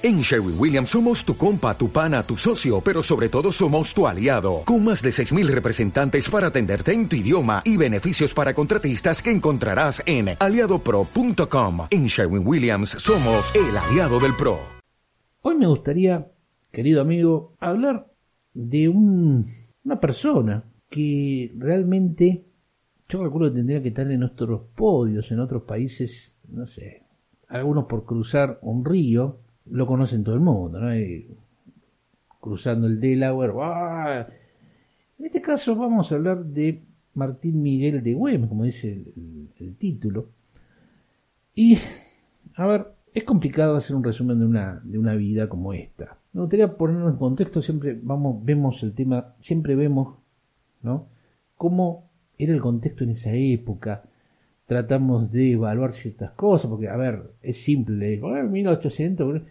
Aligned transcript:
En 0.00 0.20
Sherwin 0.20 0.54
Williams 0.56 0.90
somos 0.90 1.24
tu 1.24 1.36
compa, 1.36 1.76
tu 1.76 1.88
pana, 1.88 2.22
tu 2.22 2.36
socio, 2.36 2.80
pero 2.80 3.02
sobre 3.02 3.28
todo 3.28 3.50
somos 3.50 3.92
tu 3.92 4.06
aliado, 4.06 4.62
con 4.64 4.84
más 4.84 5.02
de 5.02 5.10
6.000 5.10 5.48
representantes 5.48 6.30
para 6.30 6.46
atenderte 6.46 6.92
en 6.92 7.08
tu 7.08 7.16
idioma 7.16 7.62
y 7.64 7.76
beneficios 7.76 8.32
para 8.32 8.54
contratistas 8.54 9.20
que 9.20 9.32
encontrarás 9.32 10.00
en 10.06 10.36
aliadopro.com. 10.38 11.88
En 11.90 12.06
Sherwin 12.06 12.46
Williams 12.46 12.90
somos 12.90 13.52
el 13.56 13.76
aliado 13.76 14.20
del 14.20 14.36
PRO. 14.36 14.60
Hoy 15.42 15.56
me 15.56 15.66
gustaría, 15.66 16.28
querido 16.70 17.00
amigo, 17.00 17.56
hablar 17.58 18.06
de 18.54 18.88
un, 18.88 19.50
una 19.82 19.98
persona 19.98 20.62
que 20.88 21.52
realmente 21.58 22.44
yo 23.08 23.18
calculo 23.18 23.48
que 23.48 23.56
tendría 23.56 23.82
que 23.82 23.88
estar 23.88 24.08
en 24.08 24.22
otros 24.22 24.60
podios, 24.76 25.28
en 25.32 25.40
otros 25.40 25.64
países, 25.64 26.36
no 26.48 26.66
sé, 26.66 27.02
algunos 27.48 27.86
por 27.86 28.04
cruzar 28.04 28.60
un 28.62 28.84
río, 28.84 29.40
lo 29.70 29.86
conocen 29.86 30.24
todo 30.24 30.34
el 30.34 30.40
mundo, 30.40 30.80
¿no? 30.80 30.90
cruzando 32.40 32.86
el 32.86 33.00
Delaware. 33.00 33.52
¡ah! 33.60 34.26
En 35.18 35.26
este 35.26 35.42
caso 35.42 35.74
vamos 35.74 36.10
a 36.10 36.14
hablar 36.14 36.44
de 36.44 36.82
Martín 37.14 37.62
Miguel 37.62 38.02
de 38.02 38.14
Güemes, 38.14 38.48
como 38.48 38.64
dice 38.64 39.04
el, 39.58 39.76
título. 39.76 40.30
Y, 41.54 41.78
a 42.54 42.66
ver, 42.66 42.86
es 43.12 43.24
complicado 43.24 43.76
hacer 43.76 43.96
un 43.96 44.04
resumen 44.04 44.38
de 44.38 44.46
una, 44.46 44.80
de 44.84 44.98
una 44.98 45.14
vida 45.14 45.48
como 45.48 45.72
esta. 45.72 46.18
Me 46.32 46.42
gustaría 46.42 46.76
ponernos 46.76 47.12
en 47.12 47.18
contexto, 47.18 47.62
siempre 47.62 47.98
vamos, 48.00 48.44
vemos 48.44 48.82
el 48.84 48.92
tema, 48.92 49.34
siempre 49.40 49.74
vemos, 49.74 50.18
¿no? 50.82 51.08
Cómo 51.56 52.08
era 52.38 52.54
el 52.54 52.60
contexto 52.60 53.02
en 53.02 53.10
esa 53.10 53.32
época, 53.32 54.04
tratamos 54.66 55.32
de 55.32 55.52
evaluar 55.52 55.94
ciertas 55.94 56.30
cosas, 56.32 56.70
porque, 56.70 56.88
a 56.88 56.96
ver, 56.96 57.32
es 57.42 57.60
simple, 57.60 58.20
1800, 58.20 59.42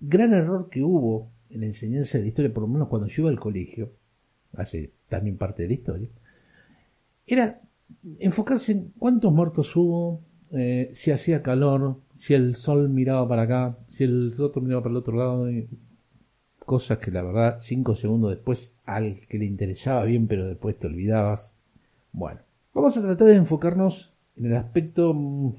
gran 0.00 0.32
error 0.32 0.68
que 0.70 0.82
hubo 0.82 1.30
en 1.50 1.60
la 1.60 1.66
enseñanza 1.66 2.18
de 2.18 2.24
la 2.24 2.28
historia, 2.28 2.52
por 2.52 2.62
lo 2.62 2.68
menos 2.68 2.88
cuando 2.88 3.08
yo 3.08 3.22
iba 3.22 3.30
al 3.30 3.40
colegio, 3.40 3.92
hace 4.54 4.90
también 5.08 5.36
parte 5.36 5.62
de 5.62 5.68
la 5.68 5.74
historia, 5.74 6.08
era 7.26 7.60
enfocarse 8.18 8.72
en 8.72 8.92
cuántos 8.98 9.32
muertos 9.32 9.74
hubo, 9.76 10.20
eh, 10.52 10.90
si 10.94 11.10
hacía 11.10 11.42
calor, 11.42 11.96
si 12.18 12.34
el 12.34 12.56
sol 12.56 12.88
miraba 12.88 13.28
para 13.28 13.42
acá, 13.42 13.78
si 13.88 14.04
el 14.04 14.34
otro 14.38 14.62
miraba 14.62 14.82
para 14.82 14.92
el 14.92 14.96
otro 14.96 15.16
lado, 15.16 15.48
cosas 16.58 16.98
que 16.98 17.10
la 17.10 17.22
verdad 17.22 17.56
cinco 17.60 17.96
segundos 17.96 18.30
después 18.30 18.72
al 18.84 19.26
que 19.28 19.38
le 19.38 19.44
interesaba 19.44 20.04
bien 20.04 20.28
pero 20.28 20.46
después 20.46 20.78
te 20.78 20.86
olvidabas. 20.86 21.56
Bueno, 22.12 22.40
vamos 22.74 22.96
a 22.96 23.02
tratar 23.02 23.28
de 23.28 23.36
enfocarnos 23.36 24.12
en 24.36 24.46
el 24.46 24.56
aspecto, 24.56 25.12
mm, 25.14 25.54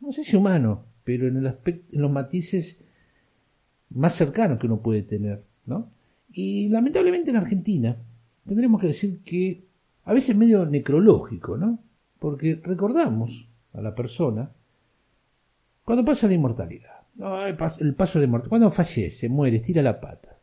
no 0.00 0.12
sé 0.12 0.24
si 0.24 0.36
humano, 0.36 0.84
pero 1.04 1.28
en 1.28 1.36
el 1.36 1.46
aspecto, 1.46 1.94
en 1.94 2.02
los 2.02 2.10
matices 2.10 2.82
más 3.94 4.14
cercanos 4.14 4.58
que 4.58 4.66
uno 4.66 4.80
puede 4.80 5.02
tener, 5.02 5.42
¿no? 5.66 5.90
Y 6.32 6.68
lamentablemente 6.68 7.30
en 7.30 7.36
Argentina 7.36 7.96
tendremos 8.46 8.80
que 8.80 8.88
decir 8.88 9.20
que 9.24 9.64
a 10.04 10.12
veces 10.12 10.36
medio 10.36 10.66
necrológico, 10.66 11.56
¿no? 11.56 11.78
Porque 12.18 12.60
recordamos 12.62 13.48
a 13.72 13.80
la 13.80 13.94
persona 13.94 14.50
cuando 15.84 16.04
pasa 16.04 16.28
la 16.28 16.34
inmortalidad, 16.34 17.02
el 17.80 17.94
paso 17.94 18.20
de 18.20 18.26
muerte, 18.26 18.48
cuando 18.48 18.70
fallece, 18.70 19.28
muere, 19.28 19.60
tira 19.60 19.82
la 19.82 20.00
pata. 20.00 20.38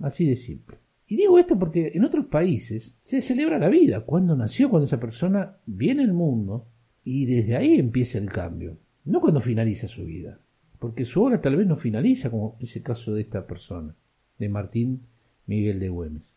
Así 0.00 0.26
de 0.26 0.36
simple. 0.36 0.78
Y 1.06 1.16
digo 1.16 1.38
esto 1.38 1.58
porque 1.58 1.92
en 1.94 2.04
otros 2.04 2.26
países 2.26 2.96
se 3.00 3.20
celebra 3.20 3.58
la 3.58 3.68
vida, 3.68 4.00
cuando 4.00 4.36
nació, 4.36 4.70
cuando 4.70 4.86
esa 4.86 5.00
persona 5.00 5.56
viene 5.66 6.02
al 6.02 6.12
mundo 6.12 6.66
y 7.04 7.26
desde 7.26 7.56
ahí 7.56 7.78
empieza 7.78 8.18
el 8.18 8.30
cambio, 8.30 8.78
no 9.04 9.20
cuando 9.20 9.40
finaliza 9.40 9.88
su 9.88 10.04
vida 10.04 10.38
porque 10.82 11.04
su 11.04 11.22
obra 11.22 11.40
tal 11.40 11.54
vez 11.54 11.68
no 11.68 11.76
finaliza, 11.76 12.28
como 12.28 12.56
es 12.58 12.74
el 12.74 12.82
caso 12.82 13.14
de 13.14 13.20
esta 13.20 13.46
persona, 13.46 13.94
de 14.36 14.48
Martín 14.48 15.02
Miguel 15.46 15.78
de 15.78 15.88
Güemes. 15.88 16.34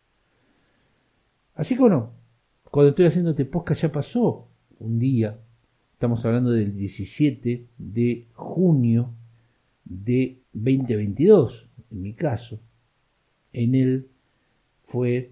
Así 1.55 1.73
que 1.73 1.81
bueno, 1.81 2.11
cuando 2.69 2.91
estoy 2.91 3.07
haciendo 3.07 3.31
este 3.31 3.45
podcast 3.45 3.81
ya 3.81 3.91
pasó 3.91 4.47
un 4.77 4.99
día, 4.99 5.35
estamos 5.93 6.23
hablando 6.25 6.51
del 6.51 6.77
17 6.77 7.65
de 7.75 8.27
junio 8.33 9.09
de 9.83 10.37
2022, 10.53 11.67
en 11.89 12.01
mi 12.03 12.13
caso, 12.13 12.59
en 13.51 13.73
él 13.73 14.09
fue 14.83 15.31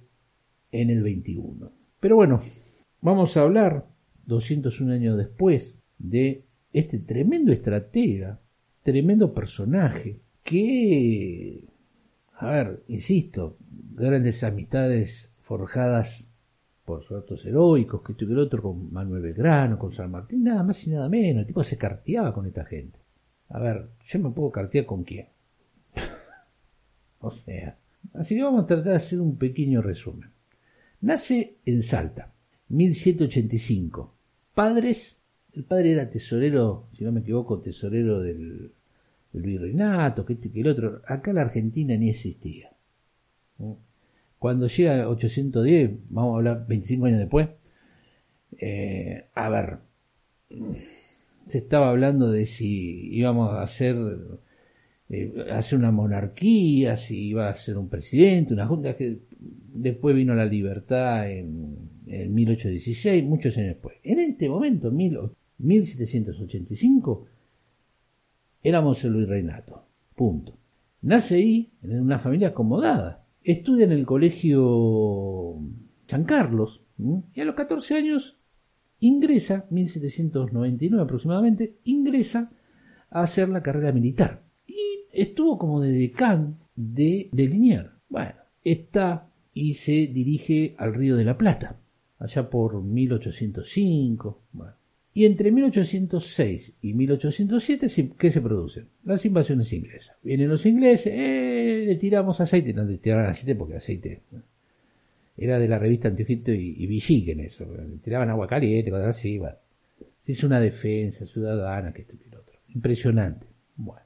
en 0.71 0.89
el 0.89 1.03
21. 1.03 1.71
Pero 1.99 2.15
bueno, 2.15 2.41
vamos 2.99 3.37
a 3.37 3.41
hablar 3.41 3.85
201 4.25 4.91
años 4.91 5.17
después 5.19 5.77
de 5.99 6.45
este 6.73 6.97
tremendo 6.97 7.51
estratega 7.51 8.39
tremendo 8.83 9.33
personaje 9.33 10.19
que, 10.43 11.63
a 12.37 12.49
ver, 12.51 12.83
insisto, 12.87 13.57
grandes 13.95 14.43
amistades 14.43 15.29
forjadas 15.41 16.27
por 16.85 17.03
sus 17.03 17.17
actos 17.17 17.45
heroicos, 17.45 18.01
que 18.01 18.13
y 18.19 18.31
el 18.31 18.39
otro, 18.39 18.61
con 18.61 18.91
Manuel 18.91 19.21
Belgrano, 19.21 19.79
con 19.79 19.93
San 19.93 20.11
Martín, 20.11 20.43
nada 20.43 20.63
más 20.63 20.85
y 20.85 20.91
nada 20.91 21.07
menos. 21.07 21.41
El 21.41 21.47
tipo 21.47 21.63
se 21.63 21.77
carteaba 21.77 22.33
con 22.33 22.45
esta 22.45 22.65
gente. 22.65 22.99
A 23.49 23.59
ver, 23.59 23.87
yo 24.05 24.19
me 24.19 24.31
puedo 24.31 24.51
cartear 24.51 24.85
con 24.85 25.03
quién. 25.03 25.27
o 27.19 27.31
sea, 27.31 27.77
así 28.13 28.35
que 28.35 28.43
vamos 28.43 28.63
a 28.63 28.67
tratar 28.67 28.91
de 28.91 28.95
hacer 28.95 29.21
un 29.21 29.37
pequeño 29.37 29.81
resumen. 29.81 30.29
Nace 31.01 31.57
en 31.65 31.81
Salta, 31.81 32.33
1785. 32.69 34.13
Padres 34.53 35.22
el 35.55 35.63
padre 35.63 35.91
era 35.91 36.09
tesorero, 36.09 36.87
si 36.97 37.03
no 37.03 37.11
me 37.11 37.19
equivoco, 37.21 37.59
tesorero 37.59 38.21
del, 38.21 38.71
virreinato, 39.33 40.25
que 40.25 40.33
este 40.33 40.51
que 40.51 40.61
el 40.61 40.67
otro. 40.67 41.01
Acá 41.07 41.33
la 41.33 41.41
Argentina 41.41 41.95
ni 41.97 42.09
existía. 42.09 42.71
Cuando 44.39 44.67
llega 44.67 45.07
810, 45.07 45.91
vamos 46.09 46.33
a 46.33 46.37
hablar 46.37 46.65
25 46.67 47.05
años 47.05 47.19
después, 47.19 47.49
eh, 48.59 49.25
a 49.33 49.49
ver, 49.49 49.77
se 51.47 51.59
estaba 51.59 51.89
hablando 51.89 52.31
de 52.31 52.45
si 52.45 53.15
íbamos 53.15 53.51
a 53.51 53.61
hacer, 53.61 53.95
eh, 55.09 55.33
hacer 55.51 55.79
una 55.79 55.91
monarquía, 55.91 56.97
si 56.97 57.29
iba 57.29 57.49
a 57.49 57.55
ser 57.55 57.77
un 57.77 57.89
presidente, 57.89 58.53
una 58.53 58.67
junta, 58.67 58.95
que 58.95 59.19
después 59.73 60.15
vino 60.15 60.35
la 60.35 60.45
libertad 60.45 61.29
en, 61.31 61.77
en 62.07 62.33
1816, 62.33 63.23
muchos 63.23 63.57
años 63.57 63.69
después. 63.69 63.97
En 64.03 64.19
este 64.19 64.49
momento, 64.49 64.91
1816, 64.91 65.42
1785, 65.63 67.25
éramos 68.61 69.03
el 69.03 69.15
virreinato. 69.15 69.85
Punto. 70.15 70.57
Nace 71.01 71.35
ahí, 71.35 71.71
en 71.81 72.01
una 72.01 72.19
familia 72.19 72.49
acomodada. 72.49 73.25
Estudia 73.43 73.85
en 73.85 73.91
el 73.91 74.05
colegio 74.05 75.59
San 76.05 76.23
Carlos 76.23 76.81
y 77.33 77.41
a 77.41 77.45
los 77.45 77.55
14 77.55 77.95
años 77.95 78.37
ingresa, 78.99 79.65
1799 79.69 81.03
aproximadamente, 81.03 81.75
ingresa 81.83 82.51
a 83.09 83.21
hacer 83.21 83.49
la 83.49 83.61
carrera 83.61 83.91
militar. 83.91 84.43
Y 84.65 85.05
estuvo 85.11 85.57
como 85.57 85.81
de 85.81 85.91
decán 85.91 86.59
de, 86.75 87.29
de. 87.31 87.89
Bueno, 88.07 88.35
está 88.63 89.27
y 89.53 89.73
se 89.75 90.07
dirige 90.07 90.75
al 90.77 90.93
Río 90.93 91.15
de 91.15 91.25
la 91.25 91.37
Plata, 91.37 91.79
allá 92.17 92.49
por 92.49 92.81
1805. 92.81 94.41
Bueno, 94.53 94.73
y 95.13 95.25
entre 95.25 95.51
1806 95.51 96.73
y 96.81 96.93
1807, 96.93 97.87
¿qué 98.17 98.31
se 98.31 98.41
producen? 98.41 98.87
Las 99.03 99.25
invasiones 99.25 99.71
inglesas. 99.71 100.17
Vienen 100.23 100.49
los 100.49 100.65
ingleses, 100.65 101.13
eh, 101.15 101.83
le 101.85 101.95
tiramos 101.97 102.39
aceite, 102.41 102.73
no 102.73 102.83
le 102.83 102.97
tiraban 102.97 103.27
aceite 103.27 103.55
porque 103.55 103.75
aceite 103.75 104.21
era 105.37 105.59
de 105.59 105.67
la 105.67 105.79
revista 105.79 106.07
Antiojito 106.07 106.51
y, 106.51 106.75
y 106.77 107.31
en 107.31 107.39
eso, 107.41 107.65
le 107.65 107.97
tiraban 107.97 108.29
agua 108.29 108.47
caliente, 108.47 108.91
cosas 108.91 109.17
así, 109.17 109.37
bueno. 109.37 109.57
Se 110.21 110.31
hizo 110.31 110.47
una 110.47 110.59
defensa 110.59 111.25
ciudadana, 111.27 111.91
que 111.91 112.03
esto 112.03 112.13
y 112.13 112.31
lo 112.31 112.39
otro. 112.39 112.53
Impresionante. 112.69 113.45
Bueno, 113.75 114.05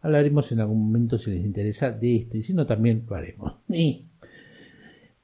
hablaremos 0.00 0.50
en 0.50 0.60
algún 0.60 0.86
momento 0.86 1.18
si 1.18 1.30
les 1.30 1.44
interesa 1.44 1.92
de 1.92 2.16
esto, 2.16 2.36
y 2.36 2.42
si 2.42 2.52
no 2.52 2.66
también 2.66 3.04
lo 3.08 3.14
haremos. 3.14 3.54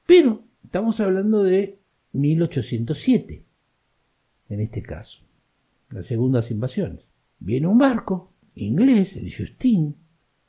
Pero 0.05 0.43
estamos 0.63 0.99
hablando 1.01 1.43
de 1.43 1.77
1807 2.13 3.43
en 4.53 4.61
este 4.61 4.81
caso, 4.81 5.23
las 5.89 6.05
segundas 6.05 6.51
invasiones. 6.51 7.05
Viene 7.39 7.67
un 7.67 7.77
barco 7.77 8.33
inglés, 8.55 9.15
el 9.15 9.33
Justin, 9.33 9.95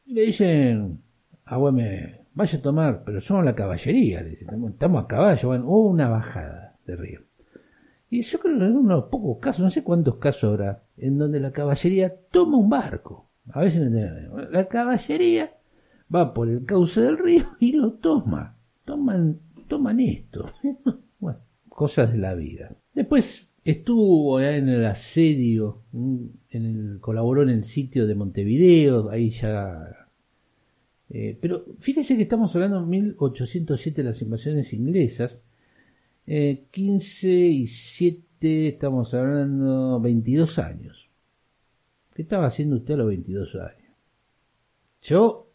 y 0.05 0.15
le 0.15 0.23
dicen, 0.27 1.01
ah, 1.45 1.59
vaya 1.59 2.59
a 2.59 2.62
tomar, 2.62 3.03
pero 3.05 3.21
somos 3.21 3.45
la 3.45 3.55
caballería, 3.55 4.23
le 4.23 4.31
dicen, 4.31 4.65
estamos 4.69 5.05
a 5.05 5.06
caballo, 5.06 5.49
bueno, 5.49 5.67
hubo 5.67 5.89
una 5.89 6.09
bajada 6.09 6.77
de 6.87 6.97
río. 6.97 7.21
Y 8.11 8.23
yo 8.23 8.39
creo 8.39 8.59
que 8.59 8.65
en 8.67 8.77
unos 8.77 9.05
pocos 9.05 9.39
casos, 9.41 9.62
no 9.62 9.71
sé 9.71 9.83
cuántos 9.83 10.17
casos 10.17 10.45
habrá, 10.45 10.85
en 10.97 11.19
donde 11.19 11.41
la 11.41 11.53
caballería 11.53 12.15
toma 12.31 12.59
un 12.59 12.71
barco. 12.71 13.31
A 13.51 13.61
veces 13.61 13.91
la 14.51 14.69
caballería 14.69 15.53
va 16.15 16.33
por 16.33 16.49
el 16.49 16.65
cauce 16.65 17.01
del 17.01 17.19
río 17.19 17.56
y 17.59 17.73
lo 17.73 17.95
toma. 17.95 18.56
Toman, 18.85 19.41
toman 19.69 20.01
esto. 20.01 20.47
bueno, 21.19 21.41
cosas 21.69 22.12
de 22.12 22.19
la 22.19 22.35
vida. 22.35 22.77
Después 22.95 23.49
Estuvo 23.64 24.40
en 24.40 24.69
el 24.69 24.84
asedio, 24.84 25.82
en 25.93 26.38
el, 26.50 26.99
colaboró 27.00 27.43
en 27.43 27.49
el 27.49 27.64
sitio 27.64 28.06
de 28.06 28.14
Montevideo, 28.14 29.08
ahí 29.11 29.31
ya... 29.31 30.08
Eh, 31.11 31.38
pero 31.40 31.64
fíjese 31.78 32.16
que 32.16 32.25
estamos 32.25 32.55
hablando 32.55 32.81
de 32.81 32.87
1807 32.87 34.02
las 34.02 34.20
invasiones 34.20 34.72
inglesas, 34.72 35.40
15 36.26 37.28
eh, 37.28 37.49
y 37.49 37.66
7 37.66 38.69
estamos 38.69 39.14
hablando 39.14 40.00
22 40.00 40.58
años. 40.58 41.08
¿Qué 42.14 42.22
estaba 42.22 42.46
haciendo 42.46 42.76
usted 42.76 42.94
a 42.94 42.99
los 42.99 43.08
22 43.08 43.55
años? 43.56 43.93
Yo, 45.02 45.50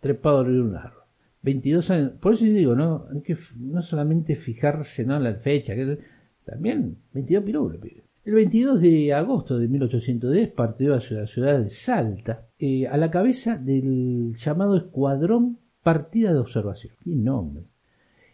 trepado 0.00 0.38
a 0.38 0.42
un 0.42 0.74
árbol. 0.74 1.02
22 1.42 1.90
años. 1.90 2.12
Por 2.20 2.34
eso 2.34 2.44
yo 2.44 2.52
digo, 2.52 2.74
no, 2.74 3.06
hay 3.12 3.20
que 3.22 3.36
no 3.56 3.82
solamente 3.82 4.36
fijarse 4.36 5.04
¿no? 5.04 5.16
en 5.16 5.24
la 5.24 5.34
fecha, 5.34 5.74
que 5.74 5.98
también 6.44 6.96
22 7.12 7.44
pirulos, 7.44 7.78
El 8.24 8.34
22 8.34 8.80
de 8.80 9.12
agosto 9.12 9.58
de 9.58 9.68
1810 9.68 10.52
partió 10.52 10.94
hacia 10.94 11.20
la 11.20 11.26
ciudad 11.26 11.58
de 11.58 11.70
Salta 11.70 12.46
eh, 12.58 12.86
a 12.86 12.96
la 12.96 13.10
cabeza 13.10 13.56
del 13.56 14.34
llamado 14.36 14.76
Escuadrón 14.76 15.58
Partida 15.82 16.32
de 16.32 16.38
Observación. 16.38 16.94
¡Qué 17.02 17.10
nombre! 17.10 17.64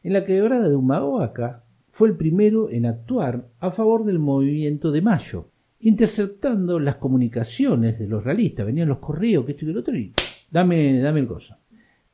En 0.02 0.12
la 0.12 0.24
quebrada 0.24 0.68
de 0.68 0.76
Humahuaca 0.76 1.64
fue 1.90 2.08
el 2.08 2.16
primero 2.16 2.70
en 2.70 2.86
actuar 2.86 3.48
a 3.58 3.70
favor 3.70 4.04
del 4.04 4.18
movimiento 4.18 4.92
de 4.92 5.02
Mayo, 5.02 5.48
interceptando 5.80 6.78
las 6.78 6.96
comunicaciones 6.96 7.98
de 7.98 8.06
los 8.06 8.24
realistas. 8.24 8.66
Venían 8.66 8.88
los 8.88 8.98
correos, 8.98 9.44
que 9.44 9.52
esto 9.52 9.64
y 9.64 9.68
que 9.68 9.74
lo 9.74 9.80
otro, 9.80 9.96
y 9.96 10.12
dame, 10.50 11.00
dame 11.00 11.20
el 11.20 11.26
cosa. 11.26 11.58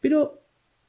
Pero 0.00 0.40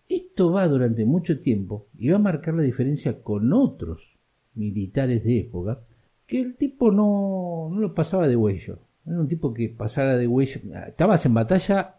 esto 0.08 0.52
va 0.52 0.68
durante 0.68 1.06
mucho 1.06 1.40
tiempo 1.42 1.88
y 1.98 2.10
va 2.10 2.18
a 2.18 2.20
marcar 2.20 2.54
la 2.54 2.64
diferencia 2.64 3.22
con 3.22 3.52
otros 3.54 4.15
militares 4.56 5.24
de 5.24 5.40
época, 5.40 5.80
que 6.26 6.42
el 6.42 6.56
tipo 6.56 6.92
no, 6.92 7.70
no 7.72 7.80
lo 7.80 7.94
pasaba 7.94 8.28
de 8.28 8.36
huello. 8.36 8.80
Era 9.06 9.20
un 9.20 9.28
tipo 9.28 9.54
que 9.54 9.70
pasara 9.70 10.18
de 10.18 10.28
huello. 10.28 10.62
Estabas 10.88 11.26
en 11.26 11.34
batalla, 11.34 11.96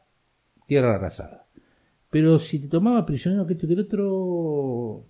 tierra 0.67 0.97
arrasada. 0.97 1.47
Pero 2.11 2.39
si 2.39 2.59
te 2.59 2.69
tomaba 2.69 3.07
prisionero 3.07 3.47
que 3.47 3.55
esto 3.55 3.67
que 3.67 3.75
el 3.75 3.81
otro, 3.81 5.05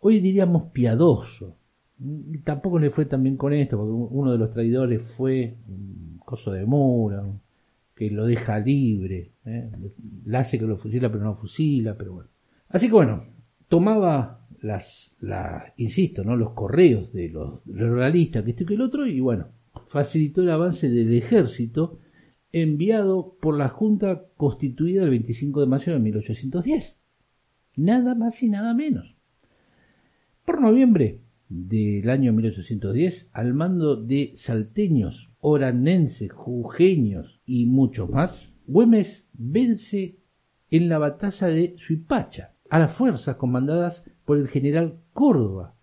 hoy 0.00 0.20
diríamos 0.20 0.70
piadoso. 0.72 1.56
Y 2.00 2.38
tampoco 2.38 2.78
le 2.78 2.90
fue 2.90 3.06
tan 3.06 3.22
bien 3.22 3.36
con 3.36 3.52
esto, 3.52 3.76
porque 3.76 3.92
uno 3.92 4.32
de 4.32 4.38
los 4.38 4.52
traidores 4.52 5.02
fue 5.02 5.56
un 5.68 6.20
coso 6.24 6.52
de 6.52 6.64
Mura, 6.64 7.24
que 7.94 8.10
lo 8.10 8.26
deja 8.26 8.60
libre, 8.60 9.32
¿eh? 9.44 9.68
le 10.24 10.38
hace 10.38 10.56
que 10.56 10.64
lo 10.64 10.76
fusila 10.76 11.10
pero 11.10 11.24
no 11.24 11.34
fusila, 11.34 11.96
pero 11.98 12.12
bueno. 12.12 12.28
Así 12.68 12.86
que 12.86 12.92
bueno, 12.92 13.24
tomaba 13.68 14.46
las, 14.60 15.16
la, 15.20 15.72
insisto, 15.76 16.24
¿no? 16.24 16.36
los 16.36 16.52
correos 16.52 17.12
de 17.12 17.28
los, 17.28 17.60
realistas, 17.66 18.44
que 18.44 18.50
esto 18.50 18.64
y 18.64 18.66
que 18.66 18.74
el 18.74 18.80
otro, 18.80 19.06
y 19.06 19.20
bueno, 19.20 19.48
facilitó 19.88 20.42
el 20.42 20.50
avance 20.50 20.88
del 20.88 21.14
ejército 21.14 22.00
enviado 22.52 23.36
por 23.40 23.56
la 23.56 23.68
Junta 23.68 24.24
constituida 24.36 25.04
el 25.04 25.10
25 25.10 25.60
de 25.60 25.66
mayo 25.66 25.92
de 25.92 25.98
1810. 25.98 26.98
Nada 27.76 28.14
más 28.14 28.42
y 28.42 28.48
nada 28.48 28.74
menos. 28.74 29.14
Por 30.44 30.60
noviembre 30.60 31.20
del 31.48 32.08
año 32.10 32.32
1810, 32.32 33.30
al 33.32 33.54
mando 33.54 33.96
de 33.96 34.32
salteños 34.34 35.30
oranenses, 35.40 36.32
jujeños 36.32 37.40
y 37.46 37.66
muchos 37.66 38.10
más, 38.10 38.54
Güemes 38.66 39.28
vence 39.34 40.16
en 40.70 40.88
la 40.88 40.98
batalla 40.98 41.46
de 41.46 41.74
Suipacha 41.78 42.54
a 42.70 42.78
las 42.78 42.92
fuerzas 42.92 43.36
comandadas 43.36 44.04
por 44.24 44.38
el 44.38 44.48
general 44.48 44.98
Córdoba, 45.12 45.74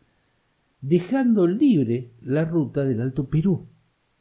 dejando 0.82 1.48
libre 1.48 2.12
la 2.22 2.46
ruta 2.46 2.86
del 2.86 3.02
Alto 3.02 3.28
Perú. 3.28 3.66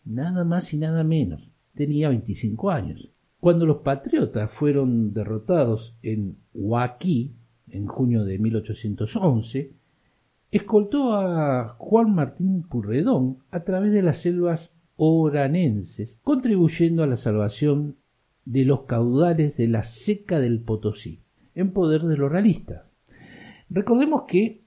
Nada 0.04 0.44
más 0.44 0.72
y 0.72 0.78
nada 0.78 1.04
menos. 1.04 1.50
Tenía 1.74 2.08
25 2.08 2.70
años. 2.70 3.10
Cuando 3.40 3.66
los 3.66 3.78
patriotas 3.78 4.50
fueron 4.50 5.12
derrotados 5.12 5.94
en 6.02 6.38
Huaquí, 6.54 7.34
en 7.68 7.86
junio 7.86 8.24
de 8.24 8.38
1811, 8.38 9.72
escoltó 10.50 11.12
a 11.14 11.74
Juan 11.78 12.14
Martín 12.14 12.62
Purredón 12.62 13.38
a 13.50 13.64
través 13.64 13.92
de 13.92 14.02
las 14.02 14.18
selvas 14.18 14.72
oranenses, 14.96 16.20
contribuyendo 16.22 17.02
a 17.02 17.06
la 17.06 17.16
salvación 17.16 17.96
de 18.44 18.64
los 18.64 18.82
caudales 18.82 19.56
de 19.56 19.68
la 19.68 19.82
seca 19.82 20.38
del 20.38 20.60
Potosí, 20.60 21.23
en 21.54 21.72
poder 21.72 22.02
de 22.02 22.16
los 22.16 22.30
realistas. 22.30 22.84
Recordemos 23.70 24.24
que 24.28 24.62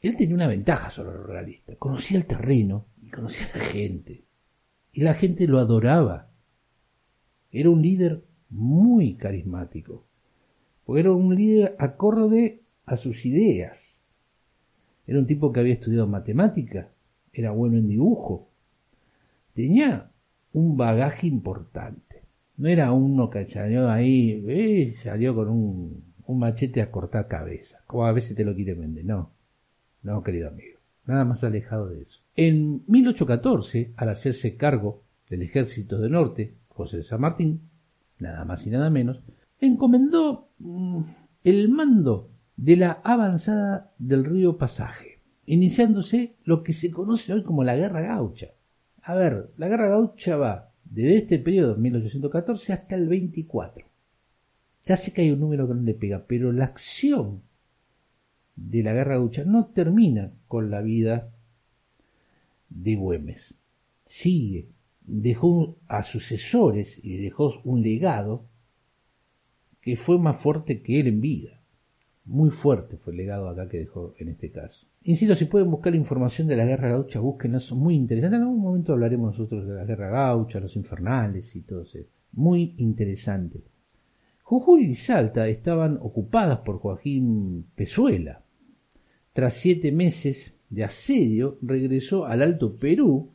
él 0.00 0.16
tenía 0.16 0.34
una 0.34 0.46
ventaja 0.46 0.90
sobre 0.90 1.16
los 1.16 1.26
realistas, 1.26 1.76
conocía 1.78 2.18
el 2.18 2.26
terreno 2.26 2.86
y 3.02 3.10
conocía 3.10 3.46
a 3.54 3.58
la 3.58 3.64
gente, 3.64 4.24
y 4.92 5.00
la 5.02 5.14
gente 5.14 5.46
lo 5.46 5.58
adoraba. 5.58 6.30
Era 7.50 7.70
un 7.70 7.82
líder 7.82 8.22
muy 8.50 9.14
carismático, 9.16 10.06
porque 10.84 11.00
era 11.00 11.12
un 11.12 11.34
líder 11.34 11.76
acorde 11.78 12.62
a 12.84 12.96
sus 12.96 13.24
ideas. 13.26 14.00
Era 15.06 15.18
un 15.18 15.26
tipo 15.26 15.52
que 15.52 15.60
había 15.60 15.74
estudiado 15.74 16.06
matemática, 16.06 16.90
era 17.32 17.50
bueno 17.50 17.78
en 17.78 17.88
dibujo, 17.88 18.48
tenía 19.54 20.10
un 20.52 20.76
bagaje 20.76 21.26
importante. 21.26 22.22
No 22.56 22.68
era 22.68 22.92
uno 22.92 23.28
que 23.28 23.48
salió 23.48 23.90
ahí, 23.90 24.44
eh, 24.48 24.94
salió 25.02 25.34
con 25.34 25.48
un, 25.48 26.05
un, 26.26 26.38
machete 26.38 26.82
a 26.82 26.90
cortar 26.90 27.28
cabeza, 27.28 27.80
como 27.86 28.06
a 28.06 28.12
veces 28.12 28.36
te 28.36 28.44
lo 28.44 28.54
quiere 28.54 28.74
vender. 28.74 29.04
No, 29.04 29.30
no, 30.02 30.22
querido 30.22 30.48
amigo, 30.48 30.78
nada 31.06 31.24
más 31.24 31.44
alejado 31.44 31.88
de 31.88 32.02
eso. 32.02 32.20
En 32.34 32.82
1814, 32.86 33.92
al 33.96 34.08
hacerse 34.08 34.56
cargo 34.56 35.02
del 35.28 35.42
ejército 35.42 35.98
del 35.98 36.12
norte, 36.12 36.54
José 36.68 36.98
de 36.98 37.02
San 37.04 37.20
Martín, 37.20 37.60
nada 38.18 38.44
más 38.44 38.66
y 38.66 38.70
nada 38.70 38.90
menos, 38.90 39.20
encomendó 39.60 40.48
mm, 40.58 41.02
el 41.44 41.68
mando 41.68 42.30
de 42.56 42.76
la 42.76 43.00
avanzada 43.04 43.92
del 43.98 44.24
río 44.24 44.58
Pasaje, 44.58 45.20
iniciándose 45.46 46.36
lo 46.44 46.62
que 46.62 46.72
se 46.72 46.90
conoce 46.90 47.32
hoy 47.32 47.42
como 47.42 47.64
la 47.64 47.76
Guerra 47.76 48.00
Gaucha. 48.00 48.48
A 49.06 49.14
ver, 49.14 49.50
la 49.56 49.68
guerra 49.68 49.88
gaucha 49.88 50.36
va 50.36 50.72
desde 50.84 51.18
este 51.18 51.38
periodo, 51.38 51.76
1814, 51.76 52.72
hasta 52.72 52.96
el 52.96 53.08
24. 53.08 53.85
Ya 54.86 54.96
sé 54.96 55.12
que 55.12 55.22
hay 55.22 55.32
un 55.32 55.40
número 55.40 55.66
que 55.66 55.74
no 55.74 55.82
le 55.82 55.94
pega, 55.94 56.24
pero 56.26 56.52
la 56.52 56.66
acción 56.66 57.42
de 58.54 58.84
la 58.84 58.92
guerra 58.92 59.16
gaucha 59.16 59.44
no 59.44 59.66
termina 59.66 60.32
con 60.46 60.70
la 60.70 60.80
vida 60.80 61.32
de 62.70 62.94
Güemes. 62.94 63.54
Sigue, 64.04 64.68
dejó 65.02 65.76
a 65.88 66.04
sucesores 66.04 67.00
y 67.02 67.16
dejó 67.16 67.60
un 67.64 67.82
legado 67.82 68.46
que 69.80 69.96
fue 69.96 70.18
más 70.18 70.40
fuerte 70.40 70.82
que 70.82 71.00
él 71.00 71.08
en 71.08 71.20
vida. 71.20 71.60
Muy 72.24 72.50
fuerte 72.50 72.96
fue 72.96 73.12
el 73.12 73.18
legado 73.18 73.48
acá 73.48 73.68
que 73.68 73.78
dejó 73.78 74.14
en 74.18 74.28
este 74.28 74.50
caso. 74.50 74.86
Insisto, 75.02 75.34
si 75.34 75.44
pueden 75.46 75.70
buscar 75.70 75.94
información 75.94 76.46
de 76.46 76.56
la 76.56 76.64
guerra 76.64 76.90
gaucha, 76.90 77.20
búsquenla, 77.20 77.58
son 77.60 77.78
muy 77.78 77.94
interesantes. 77.94 78.38
En 78.38 78.42
algún 78.42 78.62
momento 78.62 78.92
hablaremos 78.92 79.32
nosotros 79.32 79.66
de 79.66 79.74
la 79.74 79.84
guerra 79.84 80.10
gaucha, 80.10 80.60
los 80.60 80.74
infernales 80.76 81.54
y 81.56 81.62
todo 81.62 81.82
eso. 81.82 81.98
Muy 82.32 82.74
interesante. 82.78 83.62
Jujuy 84.48 84.90
y 84.90 84.94
Salta 84.94 85.48
estaban 85.48 85.98
ocupadas 86.00 86.60
por 86.60 86.78
Joaquín 86.78 87.66
Pezuela. 87.74 88.42
Tras 89.32 89.54
siete 89.54 89.92
meses 89.92 90.54
de 90.70 90.84
asedio, 90.84 91.58
regresó 91.62 92.26
al 92.26 92.42
Alto 92.42 92.76
Perú 92.76 93.30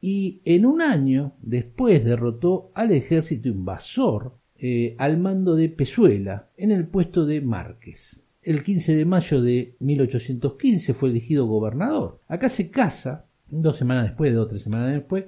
y 0.00 0.40
en 0.44 0.66
un 0.66 0.82
año 0.82 1.32
después 1.40 2.04
derrotó 2.04 2.70
al 2.74 2.92
ejército 2.92 3.48
invasor 3.48 4.34
eh, 4.58 4.94
al 4.98 5.18
mando 5.18 5.56
de 5.56 5.68
Pezuela 5.68 6.50
en 6.56 6.70
el 6.70 6.86
puesto 6.86 7.26
de 7.26 7.40
Márquez 7.40 8.22
el 8.42 8.62
15 8.64 8.96
de 8.96 9.04
mayo 9.04 9.40
de 9.40 9.76
1815 9.78 10.94
fue 10.94 11.10
elegido 11.10 11.46
gobernador. 11.46 12.20
Acá 12.28 12.48
se 12.48 12.70
casa, 12.70 13.26
dos 13.48 13.76
semanas 13.76 14.08
después, 14.08 14.34
dos 14.34 14.46
o 14.46 14.48
tres 14.48 14.62
semanas 14.62 14.92
después, 14.92 15.26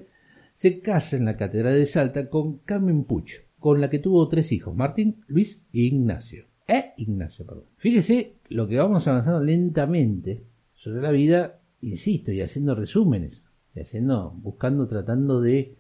se 0.54 0.81
casa 0.81 1.16
en 1.16 1.25
la 1.25 1.37
Catedral 1.37 1.75
de 1.75 1.87
Salta 1.87 2.28
con 2.28 2.59
Carmen 2.59 3.04
Pucho, 3.04 3.43
con 3.64 3.80
la 3.80 3.88
que 3.88 3.99
tuvo 3.99 4.28
tres 4.28 4.52
hijos, 4.52 4.76
Martín, 4.76 5.25
Luis 5.26 5.59
e 5.73 5.85
Ignacio. 5.85 6.44
Eh, 6.68 6.92
Ignacio, 6.99 7.47
perdón. 7.47 7.64
Fíjese 7.78 8.35
lo 8.50 8.68
que 8.68 8.76
vamos 8.76 9.09
avanzando 9.09 9.42
lentamente 9.42 10.42
sobre 10.75 11.00
la 11.00 11.11
vida, 11.11 11.61
insisto, 11.80 12.30
y 12.30 12.42
haciendo 12.42 12.75
resúmenes, 12.75 13.42
y 13.75 13.80
haciendo, 13.80 14.33
buscando, 14.33 14.87
tratando 14.87 15.40
de 15.40 15.76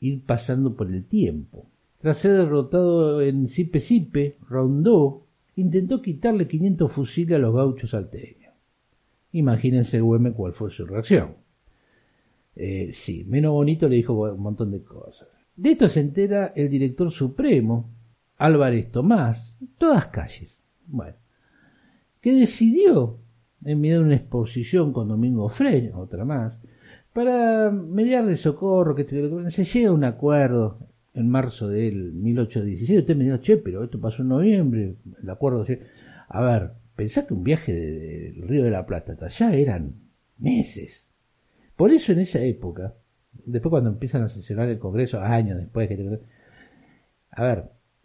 ir 0.00 0.24
pasando 0.24 0.74
por 0.74 0.90
el 0.90 1.04
tiempo. 1.04 1.66
Tras 2.00 2.16
ser 2.16 2.38
derrotado 2.38 3.20
en 3.20 3.48
Sipe 3.48 3.80
Sipe, 3.80 4.38
Rondó 4.48 5.26
intentó 5.56 6.00
quitarle 6.00 6.48
500 6.48 6.90
fusiles 6.90 7.36
a 7.36 7.38
los 7.38 7.54
gauchos 7.54 7.90
salteños. 7.90 8.54
Imagínense 9.32 10.00
Güemes 10.00 10.32
cuál 10.32 10.54
fue 10.54 10.70
su 10.70 10.86
reacción. 10.86 11.34
Eh, 12.56 12.94
sí, 12.94 13.26
menos 13.28 13.52
bonito 13.52 13.90
le 13.90 13.96
dijo 13.96 14.14
un 14.14 14.40
montón 14.40 14.70
de 14.70 14.82
cosas. 14.82 15.28
De 15.56 15.72
esto 15.72 15.88
se 15.88 16.00
entera 16.00 16.52
el 16.56 16.70
director 16.70 17.10
supremo, 17.10 17.90
Álvarez 18.38 18.90
Tomás, 18.90 19.58
todas 19.78 20.06
calles. 20.06 20.62
Bueno, 20.86 21.16
que 22.20 22.32
decidió, 22.32 23.18
en 23.64 23.80
medio 23.80 23.98
de 23.98 24.04
una 24.06 24.16
exposición 24.16 24.92
con 24.92 25.08
Domingo 25.08 25.48
Freire, 25.48 25.92
otra 25.92 26.24
más, 26.24 26.60
para 27.12 27.70
mediar 27.70 28.24
de 28.26 28.36
socorro, 28.36 28.94
que 28.94 29.04
se 29.50 29.64
llega 29.64 29.90
a 29.90 29.92
un 29.92 30.04
acuerdo 30.04 30.78
en 31.14 31.28
marzo 31.28 31.68
del 31.68 32.12
1816. 32.12 33.00
Usted 33.00 33.16
me 33.16 33.24
dijo, 33.24 33.38
che, 33.38 33.56
pero 33.56 33.84
esto 33.84 34.00
pasó 34.00 34.22
en 34.22 34.28
noviembre, 34.28 34.94
el 35.22 35.30
acuerdo. 35.30 35.66
A 36.28 36.40
ver, 36.40 36.70
pensá 36.94 37.26
que 37.26 37.34
un 37.34 37.42
viaje 37.42 37.74
del 37.74 38.42
Río 38.48 38.64
de 38.64 38.70
la 38.70 38.86
Plata 38.86 39.12
hasta 39.12 39.26
allá 39.26 39.54
eran 39.54 39.94
meses. 40.38 41.08
Por 41.76 41.90
eso 41.90 42.12
en 42.12 42.20
esa 42.20 42.40
época, 42.40 42.94
después 43.32 43.70
cuando 43.70 43.90
empiezan 43.90 44.22
a 44.22 44.28
sesionar 44.28 44.68
el 44.68 44.78
Congreso, 44.78 45.20
años 45.20 45.58
después 45.58 45.88
que... 45.88 46.20
A 47.32 47.42
ver, 47.42 47.64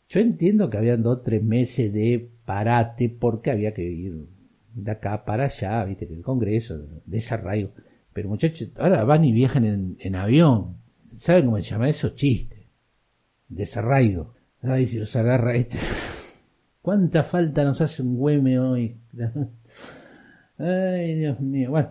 yo 0.10 0.20
entiendo 0.20 0.70
que 0.70 0.78
habían 0.78 1.02
dos 1.02 1.24
tres 1.24 1.44
meses 1.44 1.92
de 1.92 2.30
parate 2.46 3.10
porque 3.10 3.52
había 3.52 3.74
que 3.74 3.84
ir 3.84 4.28
de 4.74 4.92
acá 4.92 5.26
para 5.26 5.46
allá, 5.46 5.84
viste, 5.86 6.08
que 6.08 6.14
el 6.14 6.22
Congreso, 6.22 6.80
desarraigo. 7.06 7.72
Pero 8.14 8.30
muchachos, 8.30 8.70
ahora 8.78 9.04
van 9.04 9.26
y 9.26 9.32
viajan 9.32 9.66
en, 9.66 9.98
en 10.00 10.16
avión. 10.16 10.78
¿Saben 11.18 11.46
cómo 11.46 11.58
se 11.58 11.64
llama 11.64 11.90
eso? 11.90 12.10
Chiste. 12.10 12.68
Desarraigo. 13.48 14.36
Ay, 14.62 14.88
si 14.88 14.98
los 14.98 15.16
agarra 15.16 15.56
este. 15.56 15.78
¿Cuánta 16.82 17.24
falta 17.24 17.64
nos 17.64 17.82
hace 17.82 18.04
un 18.04 18.18
güeme 18.18 18.60
hoy? 18.60 18.98
Ay, 20.58 21.16
Dios 21.16 21.40
mío. 21.40 21.72
Bueno, 21.72 21.90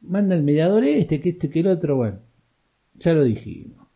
manda 0.00 0.34
el 0.34 0.42
mediador 0.42 0.84
este, 0.84 1.20
que 1.20 1.30
este, 1.30 1.48
que 1.48 1.60
el 1.60 1.68
otro, 1.68 1.96
bueno. 1.96 2.18
Ya 3.02 3.12
lo 3.14 3.24
dijimos. 3.24 3.88